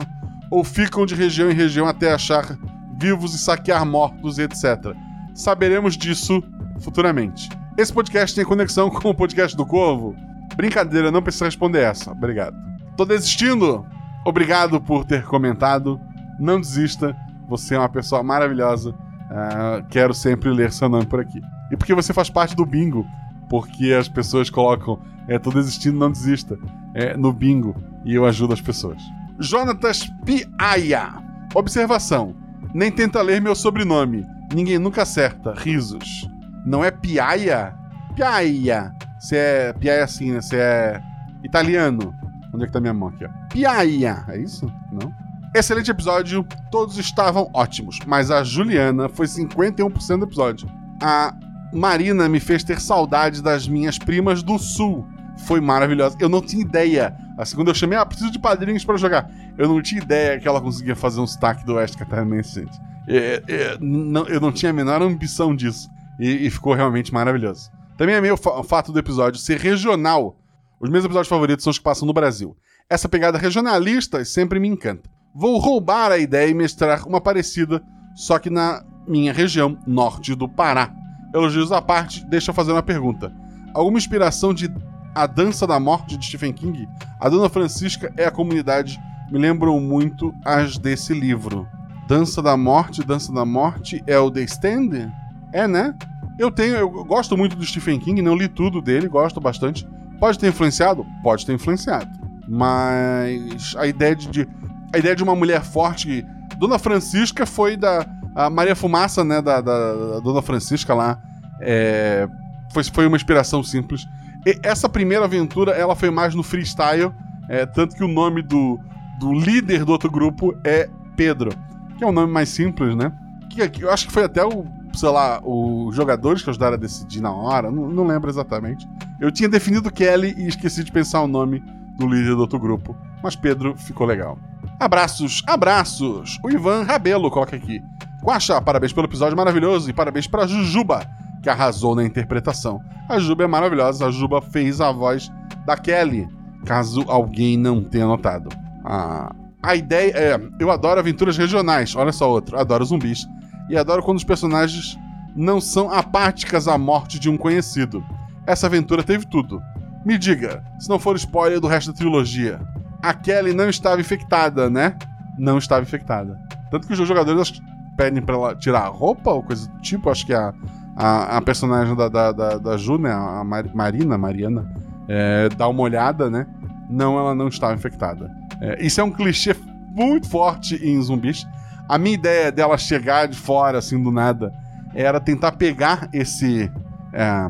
[0.51, 2.57] ou ficam de região em região até achar
[2.99, 4.93] vivos e saquear mortos, etc.
[5.33, 6.43] Saberemos disso
[6.81, 7.49] futuramente.
[7.77, 10.15] Esse podcast tem conexão com o podcast do Corvo?
[10.55, 12.11] Brincadeira, não precisa responder essa.
[12.11, 12.55] Obrigado.
[12.97, 13.85] Tô desistindo?
[14.25, 15.99] Obrigado por ter comentado.
[16.37, 17.15] Não desista.
[17.47, 18.89] Você é uma pessoa maravilhosa.
[18.91, 21.39] Uh, quero sempre ler seu nome por aqui.
[21.71, 23.05] E porque você faz parte do bingo.
[23.49, 26.57] Porque as pessoas colocam, é, tô desistindo, não desista.
[26.93, 27.75] É, no bingo.
[28.03, 29.01] E eu ajudo as pessoas.
[29.39, 31.13] Jonatas Piaia.
[31.55, 32.35] Observação.
[32.73, 34.25] Nem tenta ler meu sobrenome.
[34.53, 35.53] Ninguém nunca acerta.
[35.53, 36.29] Risos.
[36.65, 37.73] Não é Piaia?
[38.15, 38.93] Piaia.
[39.19, 39.73] Você é.
[39.73, 40.41] Piaia assim, né?
[40.41, 41.01] Você é.
[41.43, 42.13] Italiano.
[42.53, 43.29] Onde é que tá minha mão aqui, ó?
[43.49, 44.23] Piaia.
[44.27, 44.71] É isso?
[44.91, 45.13] Não?
[45.55, 50.69] Excelente episódio, todos estavam ótimos, mas a Juliana foi 51% do episódio.
[51.01, 51.33] A
[51.73, 55.07] Marina me fez ter saudade das minhas primas do Sul.
[55.39, 56.15] Foi maravilhosa.
[56.19, 57.15] Eu não tinha ideia.
[57.39, 59.31] A segunda eu chamei, ah, preciso de padrinhos para jogar.
[59.57, 62.67] Eu não tinha ideia que ela conseguia fazer um sotaque do Oeste Catarinense.
[63.07, 65.89] É, é, não, eu não tinha a menor ambição disso.
[66.19, 67.71] E, e ficou realmente maravilhoso.
[67.97, 70.37] Também é meio fa fato do episódio ser regional.
[70.81, 72.57] Os meus episódios favoritos são os que passam no Brasil.
[72.89, 75.09] Essa pegada regionalista sempre me encanta.
[75.33, 77.81] Vou roubar a ideia e mestrar uma parecida,
[78.15, 80.93] só que na minha região, norte do Pará.
[81.33, 83.33] Elogios à parte, deixa eu fazer uma pergunta.
[83.73, 84.69] Alguma inspiração de
[85.13, 86.87] A Dança da Morte de Stephen King?
[87.19, 88.99] A Dona Francisca é a comunidade,
[89.31, 91.67] me lembram muito as desse livro.
[92.07, 95.11] Dança da Morte, Dança da Morte é o The Stand?
[95.53, 95.93] É, né?
[96.37, 99.87] Eu tenho, eu gosto muito do Stephen King, não li tudo dele, gosto bastante.
[100.19, 101.05] Pode ter influenciado?
[101.21, 102.09] Pode ter influenciado.
[102.47, 104.47] Mas a ideia de, de
[104.93, 106.25] a ideia de uma mulher forte.
[106.57, 108.05] Dona Francisca foi da.
[108.35, 109.41] A Maria Fumaça, né?
[109.41, 111.19] Da, da, da Dona Francisca lá.
[111.61, 112.27] É,
[112.71, 114.05] foi, foi uma inspiração simples.
[114.45, 117.11] E essa primeira aventura, ela foi mais no freestyle.
[117.49, 118.79] É, tanto que o nome do,
[119.19, 121.51] do líder do outro grupo é Pedro.
[121.97, 123.11] Que é um nome mais simples, né?
[123.49, 126.79] Que, que eu acho que foi até o, sei lá, os jogadores que ajudaram a
[126.79, 127.71] decidir na hora.
[127.71, 128.87] Não, não lembro exatamente.
[129.19, 131.61] Eu tinha definido Kelly e esqueci de pensar o nome
[131.97, 132.95] do líder do outro grupo.
[133.21, 134.37] Mas Pedro ficou legal.
[134.79, 136.39] Abraços, abraços!
[136.41, 137.81] O Ivan Rabelo coloca aqui.
[138.23, 141.05] Guaxa, parabéns pelo episódio maravilhoso e parabéns pra Jujuba,
[141.41, 142.81] que arrasou na interpretação.
[143.07, 145.31] A Juba é maravilhosa, a Juba fez a voz
[145.65, 146.27] da Kelly,
[146.65, 148.49] caso alguém não tenha notado.
[148.85, 150.39] Ah, a ideia é.
[150.59, 153.27] Eu adoro aventuras regionais, olha só outro, adoro zumbis.
[153.69, 154.97] E adoro quando os personagens
[155.35, 158.03] não são apáticas à morte de um conhecido.
[158.47, 159.61] Essa aventura teve tudo.
[160.05, 162.59] Me diga, se não for spoiler do resto da trilogia,
[163.01, 164.97] a Kelly não estava infectada, né?
[165.37, 166.39] Não estava infectada.
[166.71, 167.61] Tanto que os jogadores
[167.95, 170.09] pedem pra ela tirar a roupa ou coisa do tipo.
[170.09, 170.53] Acho que a,
[170.99, 173.13] a, a personagem da, da, da, da, Ju, né?
[173.13, 174.69] A Mar Marina, Mariana,
[175.07, 176.45] é, dá uma olhada, né?
[176.89, 178.29] Não, ela não estava infectada.
[178.59, 179.55] É, isso é um clichê
[179.91, 181.47] muito forte em zumbis.
[181.87, 184.53] A minha ideia dela chegar de fora, assim, do nada,
[184.93, 186.69] era tentar pegar esse.
[187.13, 187.47] É,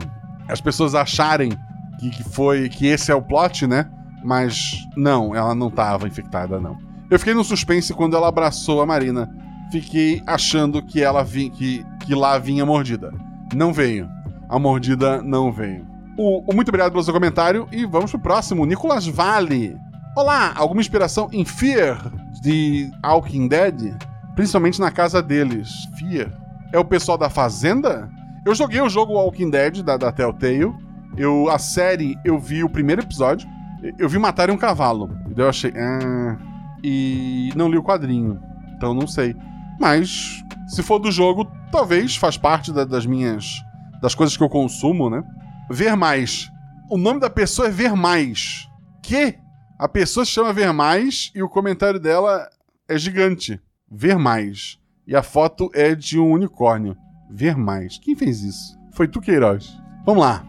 [0.47, 1.51] as pessoas acharem
[1.99, 2.69] que, que foi.
[2.69, 3.89] que esse é o plot, né?
[4.23, 6.77] Mas não, ela não estava infectada, não.
[7.09, 9.27] Eu fiquei no suspense quando ela abraçou a Marina.
[9.71, 13.11] Fiquei achando que ela vinha, que, que lá vinha mordida.
[13.55, 14.09] Não veio.
[14.47, 15.85] A mordida não veio.
[16.17, 18.65] O, o, muito obrigado pelo seu comentário e vamos pro próximo.
[18.65, 19.75] Nicolas Vale.
[20.15, 23.95] Olá, alguma inspiração em Fear de Walking Dead?
[24.35, 25.69] Principalmente na casa deles.
[25.97, 26.31] Fear.
[26.71, 28.09] É o pessoal da Fazenda?
[28.45, 30.73] Eu joguei o jogo Walking Dead da, da Telltale.
[31.17, 33.49] Eu, a série, eu vi o primeiro episódio.
[33.97, 35.09] Eu vi matarem um cavalo.
[35.35, 35.73] Eu achei.
[35.75, 36.37] Ah,
[36.83, 38.39] e não li o quadrinho.
[38.75, 39.35] Então não sei.
[39.79, 43.63] Mas, se for do jogo, talvez faz parte da, das minhas.
[44.01, 45.23] das coisas que eu consumo, né?
[45.69, 46.51] Ver mais.
[46.89, 48.67] O nome da pessoa é Ver Mais.
[49.01, 49.37] Que?
[49.77, 52.49] A pessoa se chama Ver Mais e o comentário dela
[52.87, 53.61] é gigante.
[53.89, 54.77] Ver Mais.
[55.07, 56.97] E a foto é de um unicórnio.
[57.29, 57.97] Ver Mais.
[57.99, 58.77] Quem fez isso?
[58.91, 59.77] Foi tu, Queiroz.
[60.05, 60.43] Vamos lá.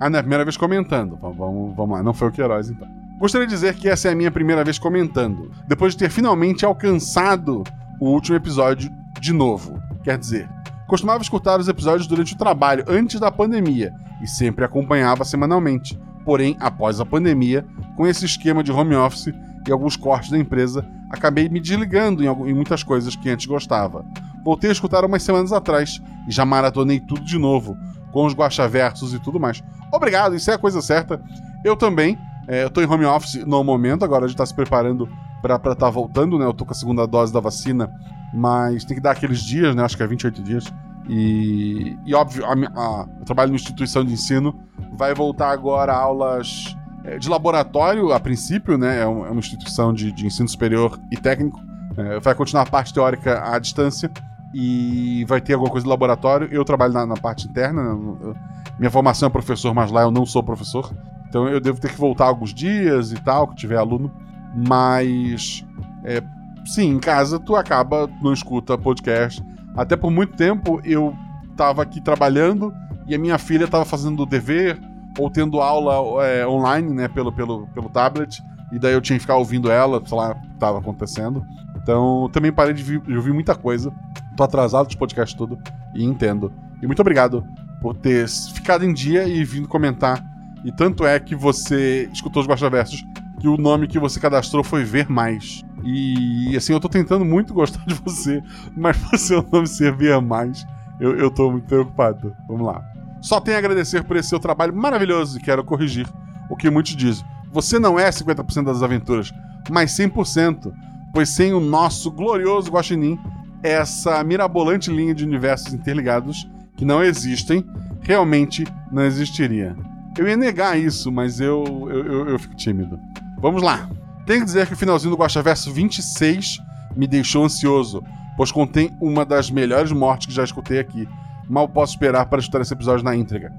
[0.00, 1.16] Ah, não é a primeira vez comentando.
[1.16, 2.88] Vamos, vamos lá, não foi o Queiroz então.
[3.18, 6.64] Gostaria de dizer que essa é a minha primeira vez comentando, depois de ter finalmente
[6.64, 7.62] alcançado
[8.04, 9.80] o último episódio de novo.
[10.02, 10.46] Quer dizer,
[10.86, 15.98] costumava escutar os episódios durante o trabalho, antes da pandemia, e sempre acompanhava semanalmente.
[16.22, 19.32] Porém, após a pandemia, com esse esquema de home office
[19.66, 24.04] e alguns cortes da empresa, acabei me desligando em, muitas coisas que antes gostava.
[24.44, 27.74] Voltei a escutar umas semanas atrás e já maratonei tudo de novo,
[28.12, 29.64] com os guachaversos e tudo mais.
[29.90, 31.22] Obrigado, isso é a coisa certa.
[31.64, 32.18] Eu também.
[32.46, 35.08] É, eu tô em home office no momento, agora a gente tá se preparando
[35.48, 36.46] para estar tá voltando, né?
[36.46, 37.92] Eu tô com a segunda dose da vacina,
[38.32, 39.84] mas tem que dar aqueles dias, né?
[39.84, 40.72] Acho que é 28 dias.
[41.06, 44.58] E, e óbvio, a, a, eu trabalho numa instituição de ensino,
[44.96, 49.00] vai voltar agora aulas é, de laboratório, a princípio, né?
[49.00, 51.60] É, é uma instituição de, de, ensino superior e técnico.
[51.98, 54.10] É, vai continuar a parte teórica à distância
[54.54, 56.48] e vai ter alguma coisa de laboratório.
[56.50, 57.94] Eu trabalho na, na parte interna.
[57.94, 58.34] Né?
[58.78, 60.90] Minha formação é professor, mas lá eu não sou professor.
[61.28, 64.10] Então eu devo ter que voltar alguns dias e tal, que tiver aluno.
[64.54, 65.64] Mas,
[66.04, 66.22] é,
[66.64, 69.42] sim, em casa tu acaba, não escuta podcast.
[69.76, 71.14] Até por muito tempo eu
[71.56, 72.72] tava aqui trabalhando
[73.06, 74.80] e a minha filha tava fazendo dever
[75.18, 78.42] ou tendo aula é, online, né, pelo, pelo, pelo tablet.
[78.72, 81.44] E daí eu tinha que ficar ouvindo ela, sei lá, que tava acontecendo.
[81.76, 83.92] Então, também parei de, de ouvir muita coisa.
[84.36, 85.58] Tô atrasado de podcast tudo
[85.94, 86.52] e entendo.
[86.82, 87.44] E muito obrigado
[87.80, 90.24] por ter ficado em dia e vindo comentar.
[90.64, 93.04] E tanto é que você escutou os Baixa Versos
[93.44, 95.62] que o nome que você cadastrou foi Ver Mais.
[95.84, 98.42] E assim, eu tô tentando muito gostar de você,
[98.74, 100.66] mas você não me servia mais.
[100.98, 102.34] Eu, eu tô muito preocupado.
[102.48, 102.82] Vamos lá.
[103.20, 106.08] Só tenho a agradecer por esse seu trabalho maravilhoso e quero corrigir
[106.48, 107.22] o que muitos dizem.
[107.52, 109.30] Você não é 50% das aventuras,
[109.70, 110.72] mas 100%,
[111.12, 113.18] pois sem o nosso glorioso Guaxinim,
[113.62, 117.62] essa mirabolante linha de universos interligados que não existem,
[118.00, 119.76] realmente não existiria.
[120.16, 122.98] Eu ia negar isso, mas eu, eu, eu, eu fico tímido.
[123.38, 123.88] Vamos lá.
[124.26, 126.58] Tenho que dizer que o finalzinho do Guaxa Verso 26
[126.96, 128.02] me deixou ansioso,
[128.36, 131.08] pois contém uma das melhores mortes que já escutei aqui.
[131.48, 133.52] Mal posso esperar para escutar esse episódio na íntegra.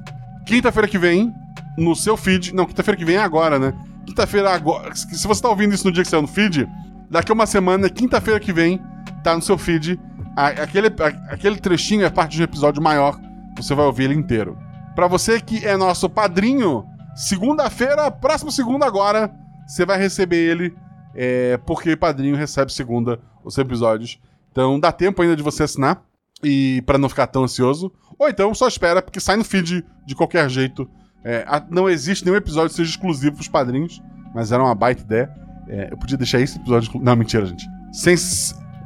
[0.45, 1.33] Quinta-feira que vem,
[1.77, 2.53] no seu feed.
[2.53, 3.73] Não, quinta-feira que vem é agora, né?
[4.05, 4.95] Quinta-feira agora.
[4.95, 6.67] Se você tá ouvindo isso no dia que saiu no feed,
[7.09, 8.79] daqui a uma semana, quinta-feira que vem,
[9.23, 9.99] tá no seu feed.
[10.35, 10.87] Aquele,
[11.29, 13.19] aquele trechinho é parte de um episódio maior.
[13.57, 14.57] Você vai ouvir ele inteiro.
[14.95, 16.85] Para você que é nosso padrinho,
[17.15, 19.31] segunda-feira, próximo segunda agora,
[19.65, 20.75] você vai receber ele,
[21.13, 24.19] é, porque padrinho recebe segunda os episódios.
[24.51, 26.03] Então dá tempo ainda de você assinar
[26.43, 27.91] e para não ficar tão ansioso.
[28.17, 30.89] Ou então só espera, porque sai no feed de qualquer jeito.
[31.23, 34.01] É, não existe nenhum episódio que seja exclusivo pros padrinhos,
[34.33, 35.29] mas era uma baita ideia.
[35.67, 36.91] É, eu podia deixar esse episódio.
[37.01, 37.65] Não, mentira, gente.
[37.91, 38.15] Sem...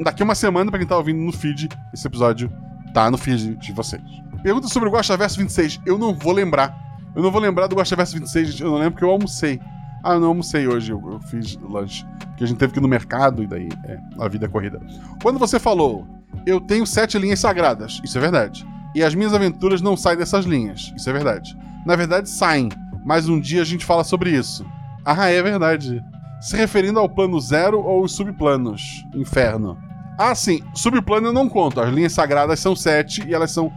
[0.02, 2.50] Daqui uma semana, para quem tá ouvindo no feed, esse episódio
[2.94, 4.02] tá no feed de vocês.
[4.42, 5.82] Pergunta sobre o Guaxa Verso 26.
[5.86, 6.74] Eu não vou lembrar.
[7.14, 8.64] Eu não vou lembrar do Guaxa Verso 26, gente.
[8.64, 9.60] Eu não lembro porque eu almocei.
[10.04, 12.06] Ah, eu não almocei hoje, eu, eu fiz lanche.
[12.20, 14.80] Porque a gente teve que ir no mercado e daí é, a vida é corrida.
[15.22, 16.08] Quando você falou,
[16.46, 18.66] eu tenho sete linhas sagradas, isso é verdade.
[18.96, 21.56] E as minhas aventuras não saem dessas linhas, isso é verdade.
[21.86, 22.70] Na verdade, saem,
[23.06, 24.66] mas um dia a gente fala sobre isso.
[25.06, 26.04] Ah, é verdade.
[26.42, 29.06] Se referindo ao plano zero ou os subplanos?
[29.14, 29.78] Inferno.
[30.18, 31.80] Ah, sim, subplano eu não conto.
[31.80, 33.72] As linhas sagradas são sete e elas são.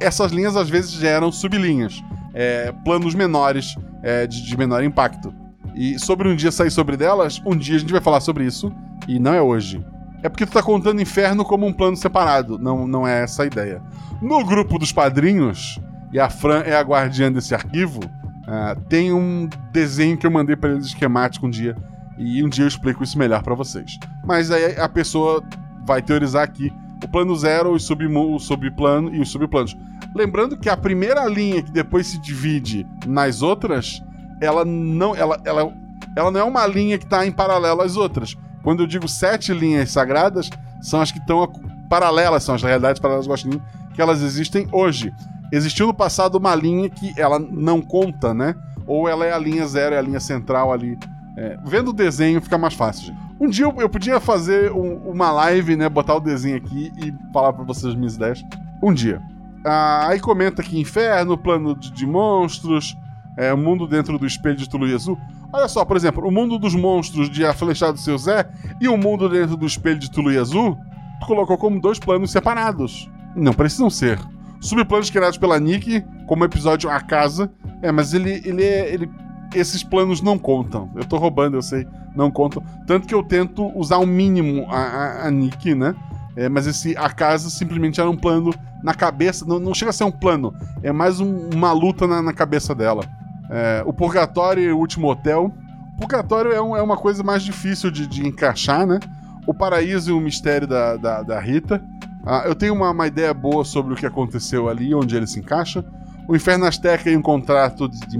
[0.00, 2.02] Essas linhas às vezes geram sublinhas
[2.34, 5.34] é, planos menores, é, de, de, menor impacto.
[5.74, 8.72] E sobre um dia sair sobre delas, um dia a gente vai falar sobre isso,
[9.06, 9.84] e não é hoje.
[10.22, 13.46] É porque tu tá contando inferno como um plano separado, não, não é essa a
[13.46, 13.80] ideia.
[14.20, 15.80] No grupo dos padrinhos,
[16.12, 20.56] e a Fran é a guardiã desse arquivo, uh, tem um desenho que eu mandei
[20.56, 21.76] para eles esquemático um dia,
[22.18, 23.98] e um dia eu explico isso melhor para vocês.
[24.26, 25.42] Mas aí a pessoa
[25.86, 26.70] vai teorizar aqui
[27.02, 29.76] o plano zero, o, sub, o subplano e os subplanos.
[30.14, 34.02] Lembrando que a primeira linha que depois se divide nas outras,
[34.40, 35.72] ela não, ela, ela,
[36.16, 38.36] ela não é uma linha que está em paralelo às outras.
[38.62, 41.46] Quando eu digo sete linhas sagradas, são as que estão
[41.88, 43.60] paralelas, são as realidades paralelas Guaxinim,
[43.94, 45.12] que elas existem hoje.
[45.52, 48.54] Existiu no passado uma linha que ela não conta, né?
[48.86, 50.98] Ou ela é a linha zero, é a linha central ali.
[51.36, 53.30] É, vendo o desenho fica mais fácil, gente.
[53.40, 55.88] Um dia eu, eu podia fazer um, uma live, né?
[55.88, 58.44] Botar o desenho aqui e falar para vocês as minhas ideias.
[58.82, 59.20] Um dia.
[59.64, 62.96] Ah, aí comenta que inferno, plano de, de monstros,
[63.36, 65.18] é, mundo dentro do espelho de Tulu Azul.
[65.52, 68.48] Olha só, por exemplo, o mundo dos monstros de A Flechada do Seu Zé
[68.80, 70.78] e o mundo dentro do espelho de Tulu Azul
[71.26, 73.10] colocou como dois planos separados.
[73.34, 74.18] Não precisam ser.
[74.60, 77.50] Subplanos criados pela Nick, como episódio A Casa.
[77.82, 78.92] É, mas ele, ele é.
[78.92, 79.10] Ele,
[79.54, 80.90] esses planos não contam.
[80.94, 81.86] Eu tô roubando, eu sei.
[82.14, 82.62] Não contam.
[82.86, 85.94] Tanto que eu tento usar o mínimo a, a, a Nick, né?
[86.40, 88.50] É, mas esse a casa simplesmente era um plano
[88.82, 89.44] na cabeça.
[89.44, 92.74] Não, não chega a ser um plano, é mais um, uma luta na, na cabeça
[92.74, 93.04] dela.
[93.50, 95.52] É, o Purgatório e o Último Hotel.
[95.96, 98.98] O Purgatório é, um, é uma coisa mais difícil de, de, encaixar, né?
[99.46, 101.84] O Paraíso e o Mistério da, da, da Rita.
[102.24, 105.40] Ah, eu tenho uma, uma, ideia boa sobre o que aconteceu ali, onde ele se
[105.40, 105.84] encaixa.
[106.26, 108.18] O Inferno Azteca e um contrato de, de.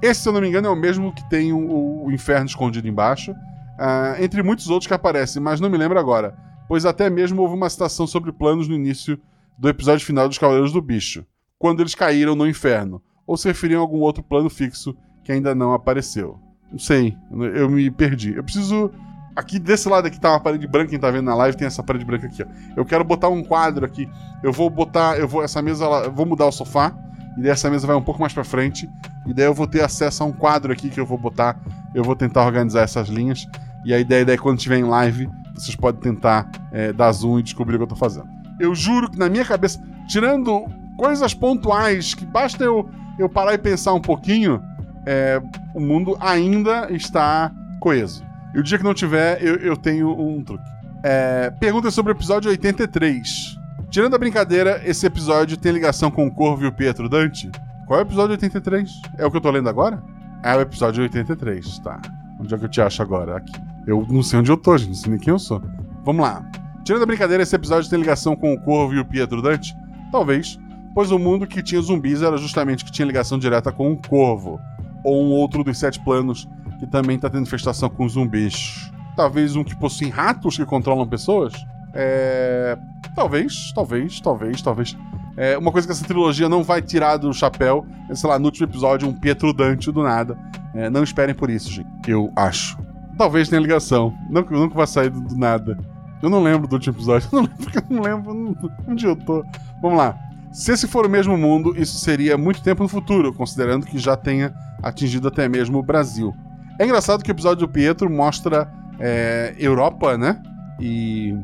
[0.00, 2.86] Esse, se eu não me engano, é o mesmo que tem o, o Inferno escondido
[2.86, 3.34] embaixo.
[3.76, 6.36] Ah, entre muitos outros que aparecem, mas não me lembro agora
[6.72, 9.20] pois até mesmo houve uma citação sobre planos no início
[9.58, 11.22] do episódio final dos Cavaleiros do Bicho,
[11.58, 15.54] quando eles caíram no inferno, ou se referiam a algum outro plano fixo que ainda
[15.54, 16.40] não apareceu.
[16.70, 17.14] Não sei,
[17.54, 18.34] eu me perdi.
[18.34, 18.90] Eu preciso.
[19.36, 21.82] Aqui desse lado aqui tá uma parede branca, quem tá vendo na live tem essa
[21.82, 22.46] parede branca aqui, ó.
[22.74, 24.08] Eu quero botar um quadro aqui.
[24.42, 26.96] Eu vou botar, eu vou essa mesa, eu vou mudar o sofá
[27.36, 28.88] e daí essa mesa vai um pouco mais para frente
[29.26, 31.60] e daí eu vou ter acesso a um quadro aqui que eu vou botar.
[31.94, 33.46] Eu vou tentar organizar essas linhas
[33.84, 37.42] e a ideia é quando estiver em live vocês podem tentar é, dar zoom e
[37.42, 38.28] descobrir o que eu tô fazendo.
[38.58, 42.88] Eu juro que na minha cabeça, tirando coisas pontuais, que basta eu,
[43.18, 44.62] eu parar e pensar um pouquinho,
[45.06, 45.42] é,
[45.74, 48.24] o mundo ainda está coeso.
[48.54, 50.64] E o dia que não tiver, eu, eu tenho um truque.
[51.02, 53.58] É, pergunta sobre o episódio 83.
[53.90, 57.50] Tirando a brincadeira, esse episódio tem ligação com o Corvo e o Pietro Dante?
[57.86, 58.90] Qual é o episódio 83?
[59.18, 60.02] É o que eu tô lendo agora?
[60.42, 62.00] É o episódio 83, tá.
[62.40, 63.36] Onde é que eu te acho agora?
[63.36, 63.71] Aqui.
[63.86, 65.62] Eu não sei onde eu tô, gente, não sei nem quem eu sou.
[66.04, 66.44] Vamos lá.
[66.84, 69.74] Tirando a brincadeira, esse episódio tem ligação com o Corvo e o Pietro Dante?
[70.10, 70.58] Talvez,
[70.94, 74.60] pois o mundo que tinha zumbis era justamente que tinha ligação direta com o Corvo,
[75.04, 78.90] ou um outro dos sete planos que também tá tendo infestação com zumbis.
[79.16, 81.54] Talvez um que possui ratos que controlam pessoas?
[81.94, 82.76] É.
[83.14, 84.96] Talvez, talvez, talvez, talvez.
[85.36, 88.46] É, uma coisa que essa trilogia não vai tirar do chapéu é, sei lá, no
[88.46, 90.36] último episódio, um Pietro Dante do nada.
[90.74, 91.88] É, não esperem por isso, gente.
[92.06, 92.76] Eu acho.
[93.16, 94.14] Talvez tenha ligação.
[94.30, 95.78] Nunca, nunca vai sair do, do nada.
[96.22, 97.28] Eu não lembro do último episódio.
[97.32, 98.56] Eu não lembro porque eu não lembro não-
[98.88, 99.44] onde eu tô.
[99.80, 100.16] Vamos lá.
[100.52, 104.16] Se esse for o mesmo mundo, isso seria muito tempo no futuro, considerando que já
[104.16, 106.34] tenha atingido até mesmo o Brasil.
[106.78, 108.70] É engraçado que o episódio do Pietro mostra
[109.00, 110.40] é, Europa, né?
[110.80, 111.34] E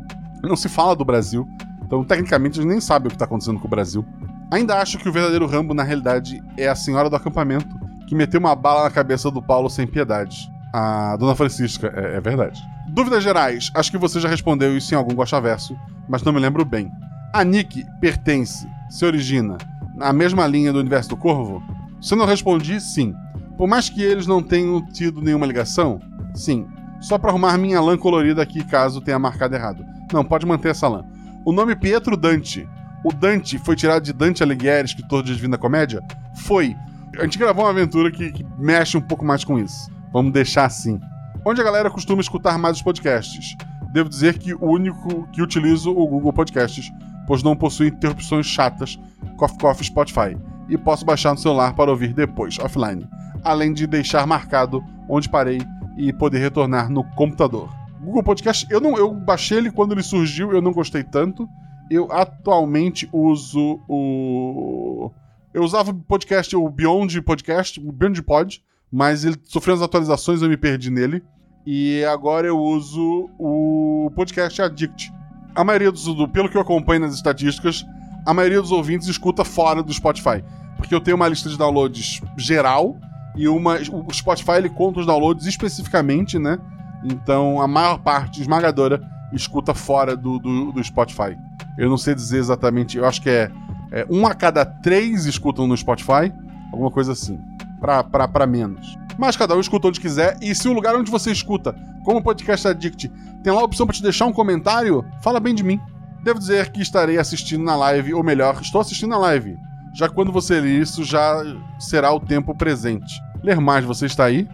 [0.42, 1.48] não se fala do Brasil.
[1.84, 4.04] Então, tecnicamente, a gente nem sabe o que está acontecendo com o Brasil.
[4.50, 7.74] Ainda acho que o verdadeiro Rambo, na realidade, é a senhora do acampamento,
[8.06, 10.50] que meteu uma bala na cabeça do Paulo sem piedade.
[10.72, 12.60] A dona Francisca, é, é verdade.
[12.88, 15.76] Dúvidas gerais, acho que você já respondeu isso em algum Guaxaverso,
[16.08, 16.90] mas não me lembro bem.
[17.32, 19.58] A Nick pertence, se origina,
[19.94, 21.62] na mesma linha do universo do Corvo?
[22.00, 23.14] Se eu não respondi, sim.
[23.56, 26.00] Por mais que eles não tenham tido nenhuma ligação,
[26.34, 26.66] sim.
[27.00, 29.84] Só pra arrumar minha lã colorida aqui caso tenha marcado errado.
[30.12, 31.04] Não, pode manter essa lã.
[31.44, 32.68] O nome Pietro Dante.
[33.04, 36.02] O Dante foi tirado de Dante Alighieri, escritor de Divina Comédia?
[36.34, 36.76] Foi.
[37.18, 39.90] A gente gravou uma aventura que, que mexe um pouco mais com isso.
[40.12, 41.00] Vamos deixar assim.
[41.44, 43.56] Onde a galera costuma escutar mais os podcasts?
[43.92, 46.90] Devo dizer que o único que utilizo o Google Podcasts,
[47.26, 48.98] pois não possui interrupções chatas,
[49.36, 50.36] Coffee Coffee Spotify,
[50.68, 53.08] e posso baixar no celular para ouvir depois, offline,
[53.42, 55.60] além de deixar marcado onde parei
[55.96, 57.70] e poder retornar no computador.
[58.00, 61.48] Google Podcast, eu não, eu baixei ele quando ele surgiu, eu não gostei tanto.
[61.90, 65.10] Eu atualmente uso o
[65.52, 70.42] eu usava o podcast, o Beyond Podcast, o Beyond Pod, mas ele sofreu as atualizações,
[70.42, 71.22] eu me perdi nele.
[71.66, 75.12] E agora eu uso o podcast Addict.
[75.54, 77.84] A maioria dos, do, pelo que eu acompanho nas estatísticas,
[78.24, 80.42] a maioria dos ouvintes escuta fora do Spotify.
[80.76, 82.96] Porque eu tenho uma lista de downloads geral
[83.36, 83.74] e uma.
[83.92, 86.58] O Spotify ele conta os downloads especificamente, né?
[87.04, 89.00] Então a maior parte esmagadora
[89.32, 91.36] escuta fora do, do, do Spotify.
[91.76, 93.50] Eu não sei dizer exatamente, eu acho que é,
[93.92, 96.32] é um a cada três escutam no Spotify,
[96.72, 97.38] alguma coisa assim.
[97.80, 98.96] Pra menos.
[99.16, 100.36] Mas cada um escuta onde quiser.
[100.40, 103.10] E se o lugar onde você escuta, como o Podcast Addict,
[103.42, 105.80] tem lá a opção para te deixar um comentário, fala bem de mim.
[106.22, 109.56] Devo dizer que estarei assistindo na live, ou melhor, estou assistindo na live.
[109.94, 111.42] Já quando você ler isso, já
[111.78, 113.20] será o tempo presente.
[113.42, 114.48] Ler mais, você está aí?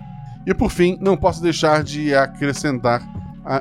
[0.46, 3.02] E por fim, não posso deixar de acrescentar,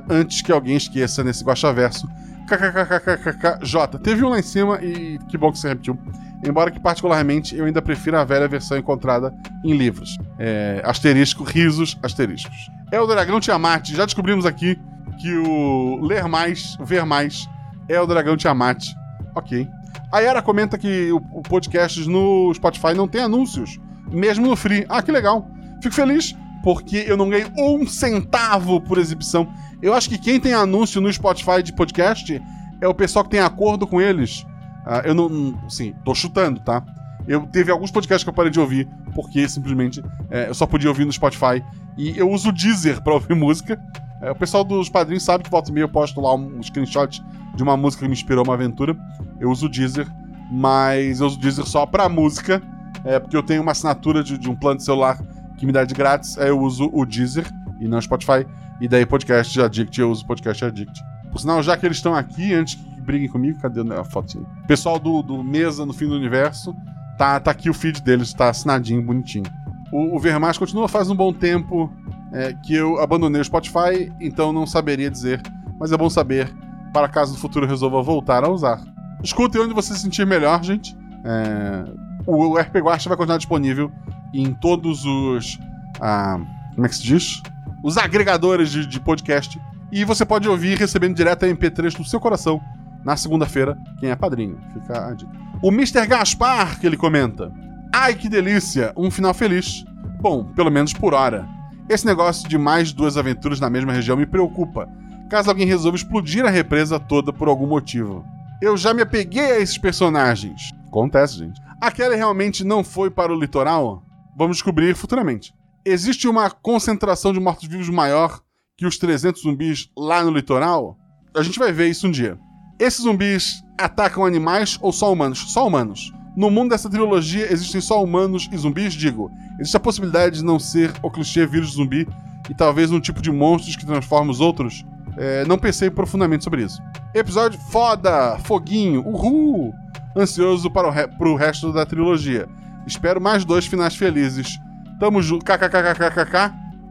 [0.09, 2.07] antes que alguém esqueça nesse guaxaverso,
[2.47, 5.97] kkkkkk, teve um lá em cima e que bom que você repetiu.
[6.45, 10.17] Embora que particularmente eu ainda prefira a velha versão encontrada em livros.
[10.37, 12.69] É, asterisco, risos, asteriscos.
[12.91, 14.77] É o Dragão Tiamat, já descobrimos aqui
[15.19, 17.47] que o ler mais, ver mais,
[17.87, 18.93] é o Dragão Tiamat.
[19.35, 19.67] Ok.
[20.11, 23.79] A Yara comenta que o, o podcast no Spotify não tem anúncios,
[24.11, 24.85] mesmo no free.
[24.89, 25.49] Ah, que legal.
[25.81, 29.51] Fico feliz, porque eu não ganhei um centavo por exibição.
[29.81, 32.41] Eu acho que quem tem anúncio no Spotify de podcast
[32.79, 34.45] é o pessoal que tem acordo com eles.
[34.85, 35.57] Ah, eu não.
[35.69, 36.83] Sim, tô chutando, tá?
[37.27, 40.89] Eu teve alguns podcasts que eu parei de ouvir, porque simplesmente é, eu só podia
[40.89, 41.63] ouvir no Spotify.
[41.97, 43.79] E eu uso o Deezer pra ouvir música.
[44.21, 47.21] É, o pessoal dos padrinhos sabe que volta e meia eu posto lá um screenshot
[47.55, 48.95] de uma música que me inspirou uma aventura.
[49.39, 50.07] Eu uso o Deezer,
[50.51, 52.61] mas eu uso o Deezer só pra música.
[53.05, 55.17] É, porque eu tenho uma assinatura de, de um plano de celular
[55.57, 56.37] que me dá de grátis.
[56.37, 57.45] Aí eu uso o Deezer
[57.79, 58.45] e não o Spotify.
[58.81, 61.01] E daí podcast Addict, eu uso podcast Addict.
[61.31, 64.45] Por sinal, já que eles estão aqui, antes que briguem comigo, cadê a fotinha?
[64.67, 66.75] Pessoal do, do Mesa no Fim do Universo,
[67.17, 69.45] tá, tá aqui o feed deles, tá assinadinho, bonitinho.
[69.91, 71.91] O, o Vermaz continua faz um bom tempo
[72.31, 75.41] é, que eu abandonei o Spotify, então não saberia dizer,
[75.79, 76.51] mas é bom saber,
[76.91, 78.81] para caso no futuro resolva voltar a usar.
[79.23, 80.97] Escutem onde você se sentir melhor, gente.
[81.23, 81.83] É,
[82.25, 83.91] o, o RP Guacha vai continuar disponível
[84.33, 85.59] em todos os.
[86.01, 86.39] Ah,
[86.73, 87.41] como é que se diz?
[87.83, 89.59] Os agregadores de, de podcast.
[89.91, 92.59] E você pode ouvir recebendo direto a MP3 no seu coração
[93.03, 94.57] na segunda-feira, quem é padrinho.
[94.73, 95.31] Fica a dica.
[95.61, 96.05] O Mr.
[96.05, 97.51] Gaspar, que ele comenta.
[97.93, 98.93] Ai, que delícia!
[98.97, 99.85] Um final feliz.
[100.19, 101.47] Bom, pelo menos por hora.
[101.89, 104.89] Esse negócio de mais duas aventuras na mesma região me preocupa,
[105.29, 108.25] caso alguém resolva explodir a represa toda por algum motivo.
[108.61, 110.71] Eu já me apeguei a esses personagens.
[110.87, 111.61] Acontece, gente.
[111.81, 114.03] Aquela realmente não foi para o litoral?
[114.37, 115.53] Vamos descobrir futuramente.
[115.85, 118.41] Existe uma concentração de mortos-vivos maior
[118.77, 120.97] que os 300 zumbis lá no litoral?
[121.35, 122.39] A gente vai ver isso um dia.
[122.79, 125.51] Esses zumbis atacam animais ou só humanos?
[125.51, 126.11] Só humanos.
[126.35, 128.93] No mundo dessa trilogia existem só humanos e zumbis?
[128.93, 132.07] Digo, existe a possibilidade de não ser o clichê vírus zumbi
[132.49, 134.83] e talvez um tipo de monstros que transforma os outros?
[135.15, 136.81] É, não pensei profundamente sobre isso.
[137.13, 138.37] Episódio foda!
[138.39, 139.07] Foguinho!
[139.07, 139.71] Uhul!
[140.15, 141.07] Ansioso para o re
[141.37, 142.47] resto da trilogia.
[142.87, 144.59] Espero mais dois finais felizes.
[144.99, 145.45] Tamo junto.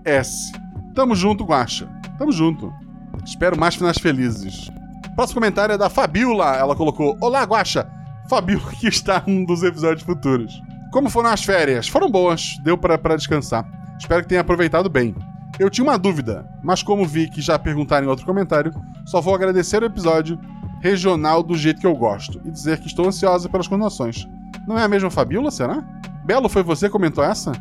[0.05, 0.53] S.
[0.95, 1.89] Tamo junto, Guacha.
[2.19, 2.73] Tamo junto.
[3.25, 4.71] Espero mais finais felizes.
[5.15, 6.57] Próximo comentário é da Fabiola.
[6.57, 7.87] Ela colocou: Olá, Guaxa.
[8.29, 10.61] Fabiola que está num dos episódios futuros.
[10.91, 11.89] Como foram as férias?
[11.89, 13.67] Foram boas, deu pra descansar.
[13.99, 15.15] Espero que tenha aproveitado bem.
[15.59, 18.73] Eu tinha uma dúvida, mas como vi que já perguntaram em outro comentário,
[19.07, 20.39] só vou agradecer o episódio
[20.81, 24.27] regional do jeito que eu gosto e dizer que estou ansiosa pelas continuações.
[24.67, 25.83] Não é a mesma Fabiola, será?
[26.25, 27.53] Belo, foi você que comentou essa?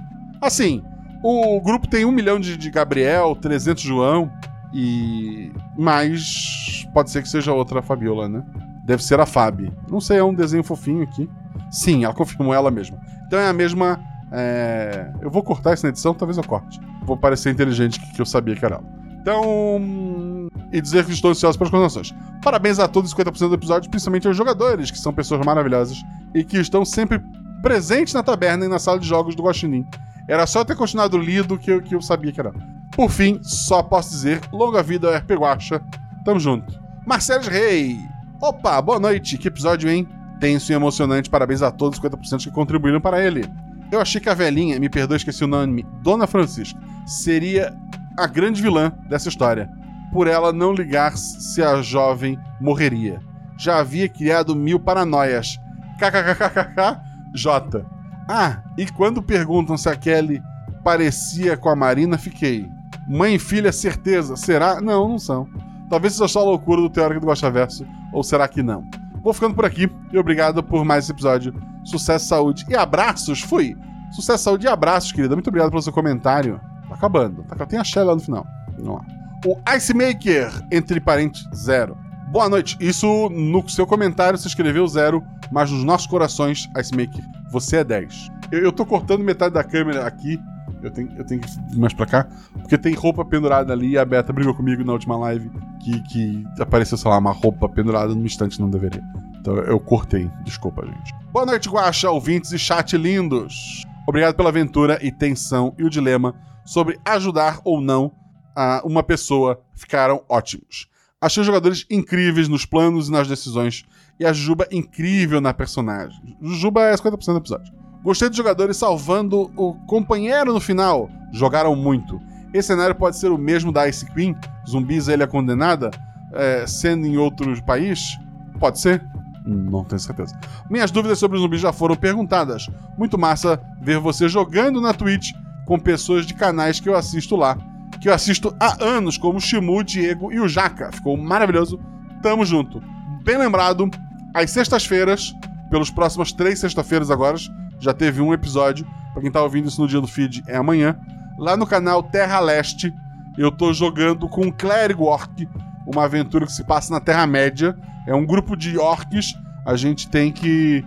[0.42, 0.84] Assim,
[1.24, 4.32] o grupo tem um milhão de, de Gabriel, 300 João
[4.74, 5.52] e.
[5.78, 6.61] Mas
[6.94, 8.44] pode ser que seja outra Fabiola, né?
[8.86, 9.72] Deve ser a Fabi.
[9.90, 11.30] Não sei, é um desenho fofinho aqui.
[11.70, 12.98] Sim, ela confirmou ela mesma.
[13.28, 14.00] Então é a mesma.
[14.32, 16.80] é, Eu vou cortar isso na edição, talvez eu corte.
[17.04, 18.84] Vou parecer inteligente que, eu sabia que era ela.
[19.22, 20.50] Então.
[20.72, 22.14] E dizer que estou ansioso pelas continuações.
[22.44, 26.02] Parabéns a todos os 50% do episódio, principalmente aos jogadores, que são pessoas maravilhosas
[26.34, 27.22] e que estão sempre
[27.62, 29.86] presentes na taberna e na sala de jogos do Guaxinim.
[30.28, 32.52] Era só ter continuado lido que eu, que eu sabia que era.
[32.96, 35.82] Por fim, só posso dizer, longa vida ao RP Guaxa.
[36.24, 36.81] Tamo junto.
[37.06, 38.00] Marcelo Rei.
[38.40, 39.38] Opa, boa noite.
[39.38, 40.08] Que episódio, hein?
[40.40, 41.30] Tenso e emocionante.
[41.30, 43.44] Parabéns a todos os 50% que contribuíram para ele.
[43.92, 47.76] Eu achei que a velhinha, me perdoe, esqueci o nome, Dona Francisca, seria
[48.18, 49.70] a grande vilã dessa história.
[50.14, 53.20] Por ela não ligar se a jovem morreria.
[53.58, 55.60] Já havia criado mil paranoias.
[56.00, 57.02] KKKKK
[57.34, 57.86] J.
[58.30, 60.42] Ah, e quando perguntam se a Kelly
[60.84, 62.68] parecia com a Marina, fiquei.
[63.08, 64.36] Mãe e filha, certeza.
[64.36, 64.80] Será?
[64.80, 65.48] Não, não são.
[65.92, 68.90] Talvez seja só loucura do teórico do Guaxaverso, ou será que não?
[69.22, 71.54] Vou ficando por aqui e obrigado por mais esse episódio.
[71.84, 73.42] Sucesso, saúde e abraços.
[73.42, 73.76] Fui!
[74.10, 75.36] Sucesso, saúde e abraços, querida.
[75.36, 76.62] Muito obrigado pelo seu comentário.
[76.88, 77.44] Tá acabando.
[77.44, 78.48] Tá, tem a Shelly lá no final.
[78.78, 79.06] Vamos lá.
[79.46, 81.98] O Ice Maker, entre parênteses, zero.
[82.32, 82.78] Boa noite.
[82.80, 85.22] Isso no seu comentário você escreveu zero,
[85.52, 87.22] mas nos nossos corações, Ice Maker,
[87.52, 88.30] você é 10.
[88.50, 90.40] Eu, eu tô cortando metade da câmera aqui.
[90.84, 92.28] Eu tenho, eu tenho que ir mais pra cá.
[92.54, 95.50] Porque tem roupa pendurada ali a Beta brigou comigo na última live
[95.84, 99.04] que, que apareceu, sei lá, uma roupa pendurada num instante não deveria.
[99.40, 100.30] Então eu cortei.
[100.44, 101.14] Desculpa, gente.
[101.32, 103.84] Boa noite, Guaxa, ouvintes e chat lindos.
[104.08, 108.12] Obrigado pela aventura e tensão e o dilema sobre ajudar ou não
[108.56, 110.88] a uma pessoa ficaram ótimos.
[111.20, 113.86] Achei os jogadores incríveis nos planos e nas decisões,
[114.20, 116.36] e a Jujuba incrível na personagem.
[116.42, 117.81] Jujuba é 50% do episódio.
[118.04, 121.10] Gostei dos jogadores salvando o companheiro no final.
[121.32, 122.20] Jogaram muito.
[122.54, 124.36] Esse cenário pode ser o mesmo da Ice Queen,
[124.68, 125.92] zumbis a ilha condenada,
[126.34, 128.18] é, sendo em outro país?
[128.60, 129.04] Pode ser?
[129.46, 130.38] Não tenho certeza.
[130.70, 132.68] Minhas dúvidas sobre os zumbis já foram perguntadas.
[132.98, 135.32] Muito massa ver você jogando na Twitch
[135.66, 137.58] com pessoas de canais que eu assisto lá.
[138.00, 140.92] Que eu assisto há anos, como Shimu, Diego e o Jaca.
[140.92, 141.80] Ficou maravilhoso.
[142.22, 142.82] Tamo junto.
[143.24, 143.90] Bem lembrado,
[144.34, 145.34] às sextas-feiras,
[145.70, 147.38] pelos próximas três sextas-feiras agora,
[147.82, 148.86] já teve um episódio.
[149.14, 150.98] Pra quem tá ouvindo isso no dia do feed, é amanhã.
[151.38, 152.94] Lá no canal Terra Leste,
[153.38, 155.48] eu tô jogando com o Clérigo Orc,
[155.86, 157.76] uma aventura que se passa na Terra-média.
[158.08, 159.34] É um grupo de orcs.
[159.66, 160.86] A gente tem que.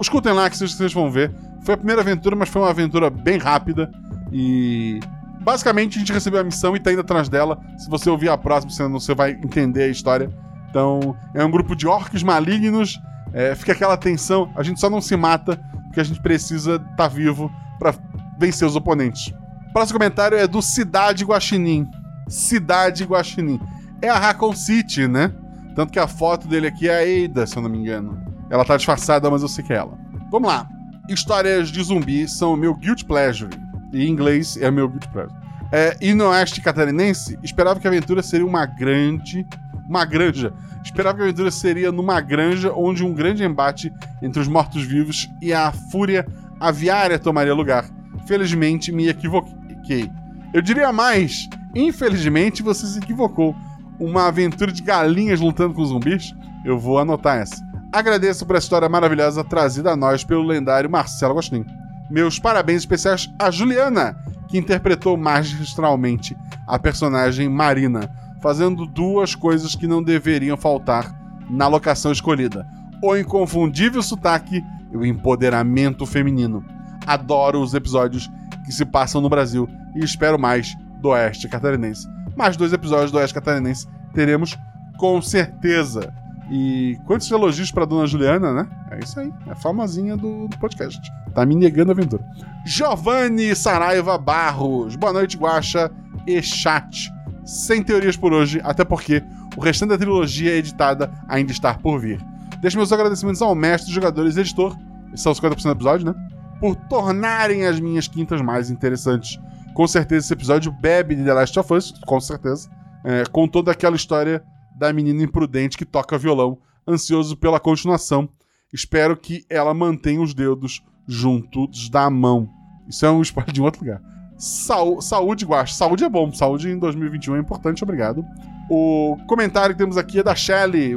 [0.00, 1.32] Escutem lá que vocês, vão ver.
[1.62, 3.90] Foi a primeira aventura, mas foi uma aventura bem rápida.
[4.32, 5.00] E.
[5.40, 7.58] Basicamente, a gente recebeu a missão e tá indo atrás dela.
[7.78, 10.30] Se você ouvir a próxima, você, você vai entender a história.
[10.68, 13.00] Então, é um grupo de orcs malignos.
[13.32, 14.52] É, fica aquela tensão.
[14.54, 15.58] A gente só não se mata
[15.90, 17.92] porque a gente precisa estar tá vivo para
[18.38, 19.34] vencer os oponentes.
[19.72, 21.90] Próximo comentário é do Cidade Guaxinim.
[22.28, 23.60] Cidade Guaxinim.
[24.00, 25.32] É a Raccoon City, né?
[25.74, 28.22] Tanto que a foto dele aqui é a Eida, se eu não me engano.
[28.48, 29.98] Ela tá disfarçada, mas eu sei que é ela.
[30.30, 30.68] Vamos lá.
[31.08, 33.50] Histórias de zumbi são o meu guilt pleasure.
[33.92, 35.34] Em inglês é o meu guilt pleasure.
[35.72, 39.44] É, e no oeste catarinense, esperava que a aventura seria uma grande.
[39.90, 40.52] Uma granja.
[40.84, 45.52] Esperava que a aventura seria numa granja onde um grande embate entre os mortos-vivos e
[45.52, 46.24] a fúria
[46.60, 47.84] aviária tomaria lugar.
[48.24, 50.08] Felizmente me equivoquei.
[50.54, 53.52] Eu diria mais, infelizmente você se equivocou.
[53.98, 56.32] Uma aventura de galinhas lutando com zumbis?
[56.64, 57.60] Eu vou anotar essa.
[57.92, 61.66] Agradeço por essa história maravilhosa trazida a nós pelo lendário Marcelo Agostinho.
[62.08, 64.16] Meus parabéns especiais a Juliana,
[64.46, 66.36] que interpretou magistralmente
[66.66, 68.08] a personagem Marina,
[68.40, 71.14] fazendo duas coisas que não deveriam faltar
[71.48, 72.66] na locação escolhida:
[73.02, 74.62] o inconfundível sotaque
[74.92, 76.64] e o empoderamento feminino.
[77.06, 78.30] Adoro os episódios
[78.64, 82.06] que se passam no Brasil e espero mais do Oeste Catarinense.
[82.36, 84.56] Mais dois episódios do Oeste Catarinense teremos
[84.98, 86.12] com certeza.
[86.50, 88.68] E quantos elogios pra dona Juliana, né?
[88.90, 91.00] É isso aí, é a famosinha do, do podcast.
[91.32, 92.24] Tá me negando a aventura.
[92.66, 94.96] Giovanni Saraiva Barros.
[94.96, 95.90] Boa noite, Guaxa
[96.26, 97.10] e chat.
[97.50, 99.24] Sem teorias por hoje, até porque
[99.56, 102.24] o restante da trilogia editada ainda está por vir.
[102.60, 104.76] Deixo meus agradecimentos ao mestre, jogadores e editor,
[105.08, 106.14] esses são os 50% do episódio, né?
[106.60, 109.36] Por tornarem as minhas quintas mais interessantes.
[109.74, 112.70] Com certeza esse episódio bebe de The Last of Us, com certeza.
[113.02, 114.44] é, com toda aquela história
[114.76, 118.28] da menina imprudente que toca violão, ansioso pela continuação.
[118.72, 122.48] Espero que ela mantenha os dedos juntos da mão.
[122.88, 124.00] Isso é um spoiler de um outro lugar.
[124.40, 125.74] Sau- saúde, Guache.
[125.74, 126.32] Saúde é bom.
[126.32, 128.24] Saúde em 2021 é importante, obrigado.
[128.70, 130.96] O comentário que temos aqui é da Shelly.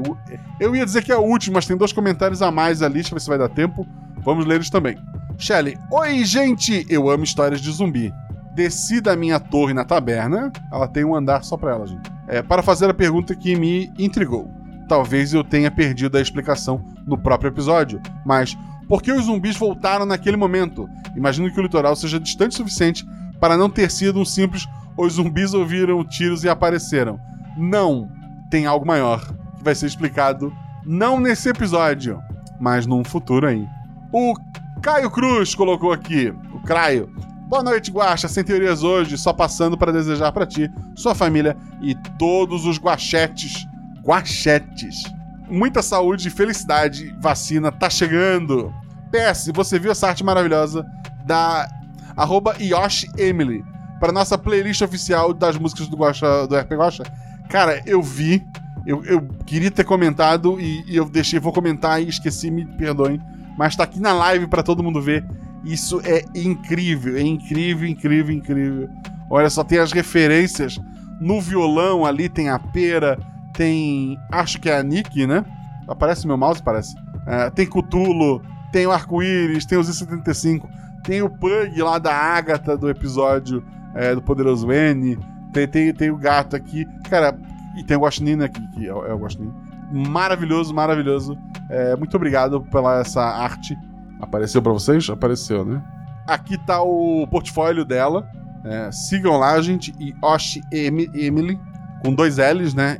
[0.59, 2.95] Eu ia dizer que é o último, mas tem dois comentários a mais ali.
[2.95, 3.85] Deixa eu ver se vai dar tempo.
[4.23, 4.97] Vamos ler eles também.
[5.37, 5.77] Shelly.
[5.91, 6.85] Oi, gente!
[6.87, 8.13] Eu amo histórias de zumbi.
[8.55, 10.51] Desci da minha torre na taberna.
[10.71, 12.09] Ela tem um andar só pra ela, gente.
[12.27, 14.49] É, para fazer a pergunta que me intrigou.
[14.87, 18.55] Talvez eu tenha perdido a explicação no próprio episódio, mas
[18.87, 20.87] por que os zumbis voltaram naquele momento?
[21.15, 23.03] Imagino que o litoral seja distante o suficiente
[23.43, 27.19] para não ter sido um simples os zumbis ouviram tiros e apareceram.
[27.57, 28.09] Não,
[28.49, 29.19] tem algo maior
[29.57, 30.53] que vai ser explicado
[30.85, 32.21] não nesse episódio,
[32.57, 33.67] mas num futuro aí.
[34.13, 34.33] O
[34.81, 37.13] Caio Cruz colocou aqui, o Craio.
[37.49, 38.29] Boa noite, Guaxa.
[38.29, 43.67] Sem teorias hoje, só passando para desejar para ti, sua família e todos os guachetes.
[44.05, 45.03] Guachetes.
[45.49, 47.13] Muita saúde e felicidade.
[47.19, 48.73] Vacina tá chegando.
[49.11, 50.85] PS, você viu essa arte maravilhosa
[51.25, 51.67] da
[52.15, 53.63] arroba Yoshi Emily
[53.99, 57.03] para nossa playlist oficial das músicas do, Guaxa, do RP Guaxa?
[57.49, 58.45] Cara, eu vi.
[58.85, 63.21] Eu, eu queria ter comentado e, e eu deixei, vou comentar e esqueci, me perdoem.
[63.57, 65.23] Mas tá aqui na live para todo mundo ver.
[65.63, 68.89] Isso é incrível, é incrível, incrível, incrível.
[69.29, 70.77] Olha só, tem as referências.
[71.21, 73.17] No violão ali tem a pera,
[73.53, 74.17] tem.
[74.29, 75.45] Acho que é a Nick, né?
[75.87, 76.93] Aparece meu mouse, parece.
[77.25, 78.41] É, tem Cthulhu,
[78.71, 80.67] tem o arco-íris, tem os I-75,
[81.03, 83.63] tem o Pug lá da Agatha do episódio
[83.95, 85.17] é, do Poderoso N,
[85.53, 86.85] tem, tem, tem o gato aqui.
[87.09, 87.37] Cara,
[87.77, 89.51] e tem o Guaxinim aqui, que é, o- é o Guaxinim.
[89.91, 91.37] Maravilhoso, maravilhoso.
[91.69, 93.77] É, muito obrigado pela essa arte.
[94.19, 95.07] Apareceu pra vocês?
[95.09, 95.81] Apareceu, né?
[96.25, 98.27] Aqui tá o portfólio dela.
[98.65, 99.93] É, sigam lá, gente.
[99.99, 101.59] E Osh Emily,
[102.03, 102.97] com dois L's, né?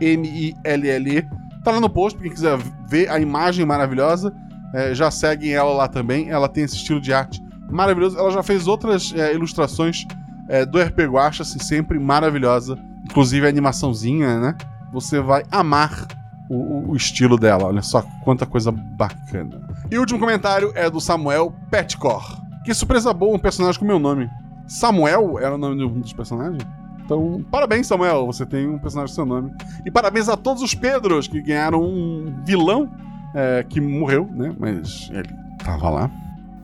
[0.00, 1.22] Y-O-S-H-I-E-M-I-L-L-E.
[1.64, 2.56] Tá lá no post, pra quem quiser
[2.88, 4.32] ver a imagem maravilhosa.
[4.74, 6.28] É, já seguem ela lá também.
[6.30, 8.18] Ela tem esse estilo de arte maravilhoso.
[8.18, 10.04] Ela já fez outras é, ilustrações
[10.48, 12.78] é, do RP Guacha, assim, sempre maravilhosa.
[13.04, 14.54] Inclusive a animaçãozinha, né?
[14.92, 16.06] Você vai amar
[16.50, 17.64] o, o- estilo dela.
[17.64, 19.60] Olha só quanta coisa bacana.
[19.90, 22.38] E o último comentário é do Samuel Petcor.
[22.64, 24.28] Que surpresa boa, um personagem com meu nome.
[24.66, 26.62] Samuel era o nome de um dos personagens?
[27.04, 28.26] Então, parabéns, Samuel.
[28.26, 29.50] Você tem um personagem com seu nome.
[29.86, 32.90] E parabéns a todos os Pedros que ganharam um vilão
[33.34, 34.54] é, que morreu, né?
[34.58, 35.28] Mas ele
[35.64, 36.10] tava lá.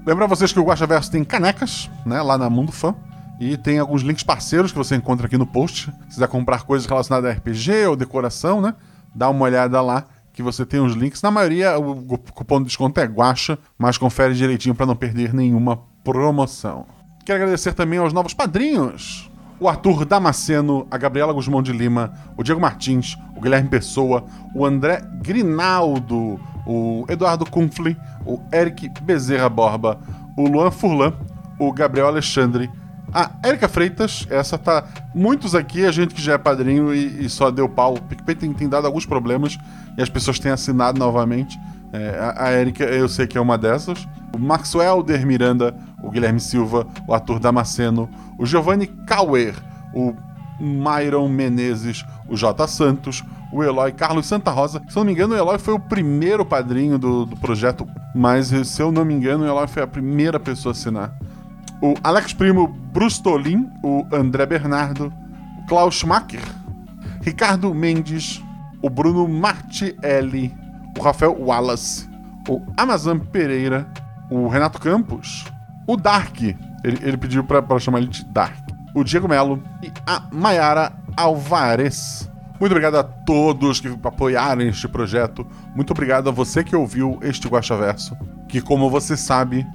[0.07, 2.21] Lembrar vocês que o Guaxaverso tem canecas, né?
[2.21, 2.95] Lá na Mundo Fã.
[3.41, 5.91] E tem alguns links parceiros que você encontra aqui no post.
[6.09, 8.75] Se quiser comprar coisas relacionadas a RPG ou decoração, né?
[9.15, 11.23] Dá uma olhada lá que você tem os links.
[11.23, 15.81] Na maioria, o cupom de desconto é Guaxa, mas confere direitinho para não perder nenhuma
[16.03, 16.87] promoção.
[17.25, 19.31] Quero agradecer também aos novos padrinhos.
[19.59, 24.67] O Arthur Damasceno, a Gabriela Guzmão de Lima, o Diego Martins, o Guilherme Pessoa, o
[24.67, 29.99] André Grinaldo, o Eduardo Kunfli, o Eric Bezerra Borba,
[30.37, 31.13] o Luan Furlan,
[31.59, 32.71] o Gabriel Alexandre,
[33.13, 34.85] a Érica Freitas, essa tá.
[35.15, 37.95] Muitos aqui, a gente que já é padrinho e, e só deu pau.
[37.95, 39.57] O PicPay tem, tem dado alguns problemas
[39.97, 41.57] e as pessoas têm assinado novamente.
[41.93, 44.09] É, a, a Érica, eu sei que é uma dessas.
[44.35, 49.55] O Maxwell Der Miranda, o Guilherme Silva, o Arthur Damasceno, o Giovanni Cauer,
[49.95, 50.13] o
[50.59, 52.67] Myron Menezes, o J.
[52.67, 53.23] Santos,
[53.55, 54.83] o Eloy Carlos Santa Rosa.
[54.89, 58.83] Se não me engano, o Eloy foi o primeiro padrinho do, do projeto, mas se
[58.83, 61.17] eu não me engano, o Eloy foi a primeira pessoa a assinar
[61.85, 65.13] o Alex Primo Brustolin, o André Bernardo,
[65.59, 66.41] o Klaus Schumacher,
[67.21, 68.43] Ricardo Mendes,
[68.81, 70.55] o Bruno Martielli,
[70.99, 72.09] o Rafael Wallace,
[72.49, 73.87] o Amazon Pereira,
[74.31, 75.45] o Renato Campos,
[75.87, 76.57] o Dark, ele,
[77.03, 82.31] ele pediu pra chamar ele de Dark, o Diego Melo e a Mayara Alvarez.
[82.61, 85.47] Muito obrigado a todos que apoiaram este projeto.
[85.75, 88.17] Muito obrigado a você que ouviu este Guaxaverso,
[88.49, 89.67] que como você sabe,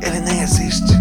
[0.00, 0.92] ele nem existe.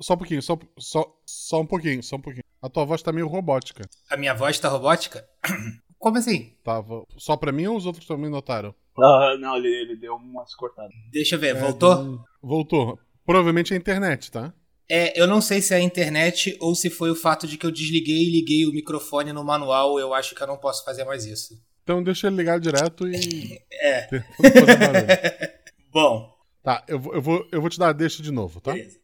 [0.00, 2.44] Só um pouquinho, só, só, só um pouquinho, só um pouquinho.
[2.62, 3.88] A tua voz tá meio robótica.
[4.10, 5.24] A minha voz tá robótica?
[5.98, 6.52] Como assim?
[6.62, 8.74] Tava só pra mim ou os outros também notaram?
[8.96, 10.92] Ah, não, ele, ele deu umas cortadas.
[11.12, 12.24] Deixa eu ver, É, voltou?
[12.42, 12.98] Voltou.
[13.24, 14.52] Provavelmente é a internet, tá?
[14.88, 17.66] É, eu não sei se é a internet ou se foi o fato de que
[17.66, 19.98] eu desliguei e liguei o microfone no manual.
[19.98, 21.60] Eu acho que eu não posso fazer mais isso.
[21.82, 23.60] Então deixa ele ligar direto e.
[23.80, 24.08] É.
[25.92, 28.72] Bom, Tá, eu, vou- eu, vou, eu vou te dar a deixa de novo, tá?
[28.72, 28.98] beleza.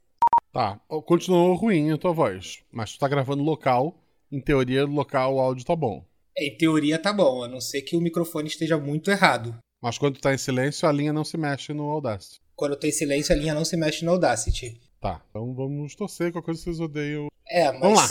[0.53, 3.97] Tá, continuou ruim a tua voz, mas tu tá gravando local,
[4.31, 6.05] em teoria local o áudio tá bom.
[6.37, 9.57] Em teoria tá bom, a não ser que o microfone esteja muito errado.
[9.81, 12.41] Mas quando tá em silêncio, a linha não se mexe no Audacity.
[12.57, 14.81] Quando tem silêncio, a linha não se mexe no Audacity.
[15.01, 17.29] Tá, então vamos torcer a coisa que vocês odeiam.
[17.47, 17.81] É, mas.
[17.81, 18.09] Vamos lá.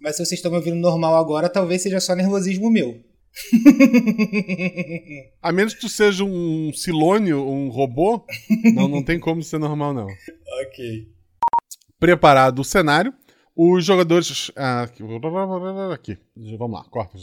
[0.00, 3.04] Mas se vocês estão me ouvindo normal agora, talvez seja só nervosismo meu.
[5.40, 8.24] A menos que tu seja um silônio, um robô,
[8.74, 10.06] não, não tem como ser normal, não.
[10.06, 11.06] ok.
[11.98, 13.12] Preparado o cenário,
[13.54, 14.50] os jogadores.
[14.56, 15.04] ah, aqui,
[15.92, 16.18] aqui.
[16.58, 17.18] Vamos lá, corta.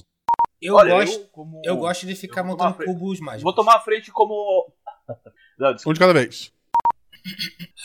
[0.61, 3.43] Eu, Olha, gosto, eu, como- eu gosto de ficar montando cubos mágicos.
[3.43, 4.71] Vou tomar a frente como.
[5.59, 5.75] Não.
[5.85, 6.51] Um de cada vez.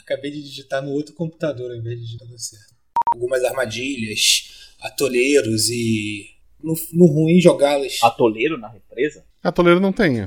[0.02, 2.74] Acabei de digitar no outro computador ao invés de digitar no certo.
[3.14, 6.30] Algumas armadilhas, atoleiros e.
[6.62, 7.98] No, no ruim jogá-las.
[8.02, 9.24] Atoleiro na represa?
[9.42, 10.20] Atoleiro não tem.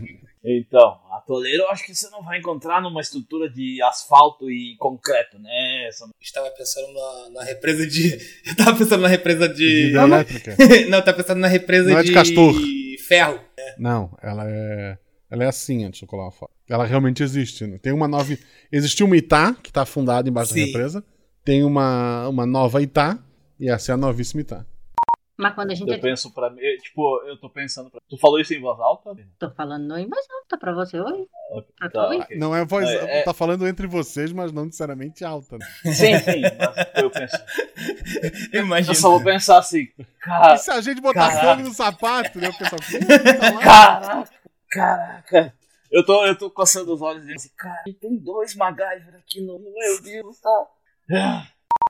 [0.47, 5.39] Então, atoleiro eu acho que você não vai encontrar numa estrutura de asfalto e concreto,
[5.39, 5.87] né?
[5.87, 8.17] Essa- Estava pensando na, na represa de.
[8.47, 9.87] Eu tava pensando na represa de.
[9.89, 10.55] Hidrelétrica.
[10.89, 12.53] não, eu tava pensando na represa Não é de castor.
[13.07, 13.39] ferro.
[13.79, 14.97] Não, ela é.
[15.31, 16.51] Ela é assim, deixa eu colar uma foto.
[16.69, 17.65] Ela realmente existe.
[17.65, 17.79] né?
[17.81, 18.37] Tem uma nova.
[18.71, 20.65] Existiu uma Itá, que tá afundada embaixo da Sim.
[20.67, 21.03] represa.
[21.43, 23.17] Tem uma, uma nova Itá,
[23.59, 24.65] e essa é a novíssima Itá.
[25.37, 25.91] Mas quando a gente.
[25.91, 27.99] Eu penso pra mim, tipo, eu tô pensando pra...
[28.09, 29.13] Tu falou isso em voz alta?
[29.37, 31.27] Tô falando em voz alta pra você, oi?
[31.77, 32.27] Pra Tá.
[32.37, 32.87] Não é voz.
[32.89, 35.57] É, é- Tá falando entre vocês, mas não necessariamente alta.
[35.57, 35.65] Né?
[35.91, 37.35] Sim, sim, mas eu penso.
[38.53, 38.91] Eu imagino.
[38.91, 39.87] Eu só vou pensar assim,
[40.21, 41.47] cara, E se a gente botar Caraca.
[41.57, 42.49] fogo no sapato, né?
[42.49, 42.79] O pessoal.
[42.91, 44.29] "Ih, tá lá." caraca,
[44.71, 45.53] caraca.
[45.91, 49.41] Eu tô, eu tô coçando os olhos e dizendo assim, cara, tem dois MacGyver aqui
[49.41, 49.59] no.
[49.59, 51.47] Meu Deus, tá.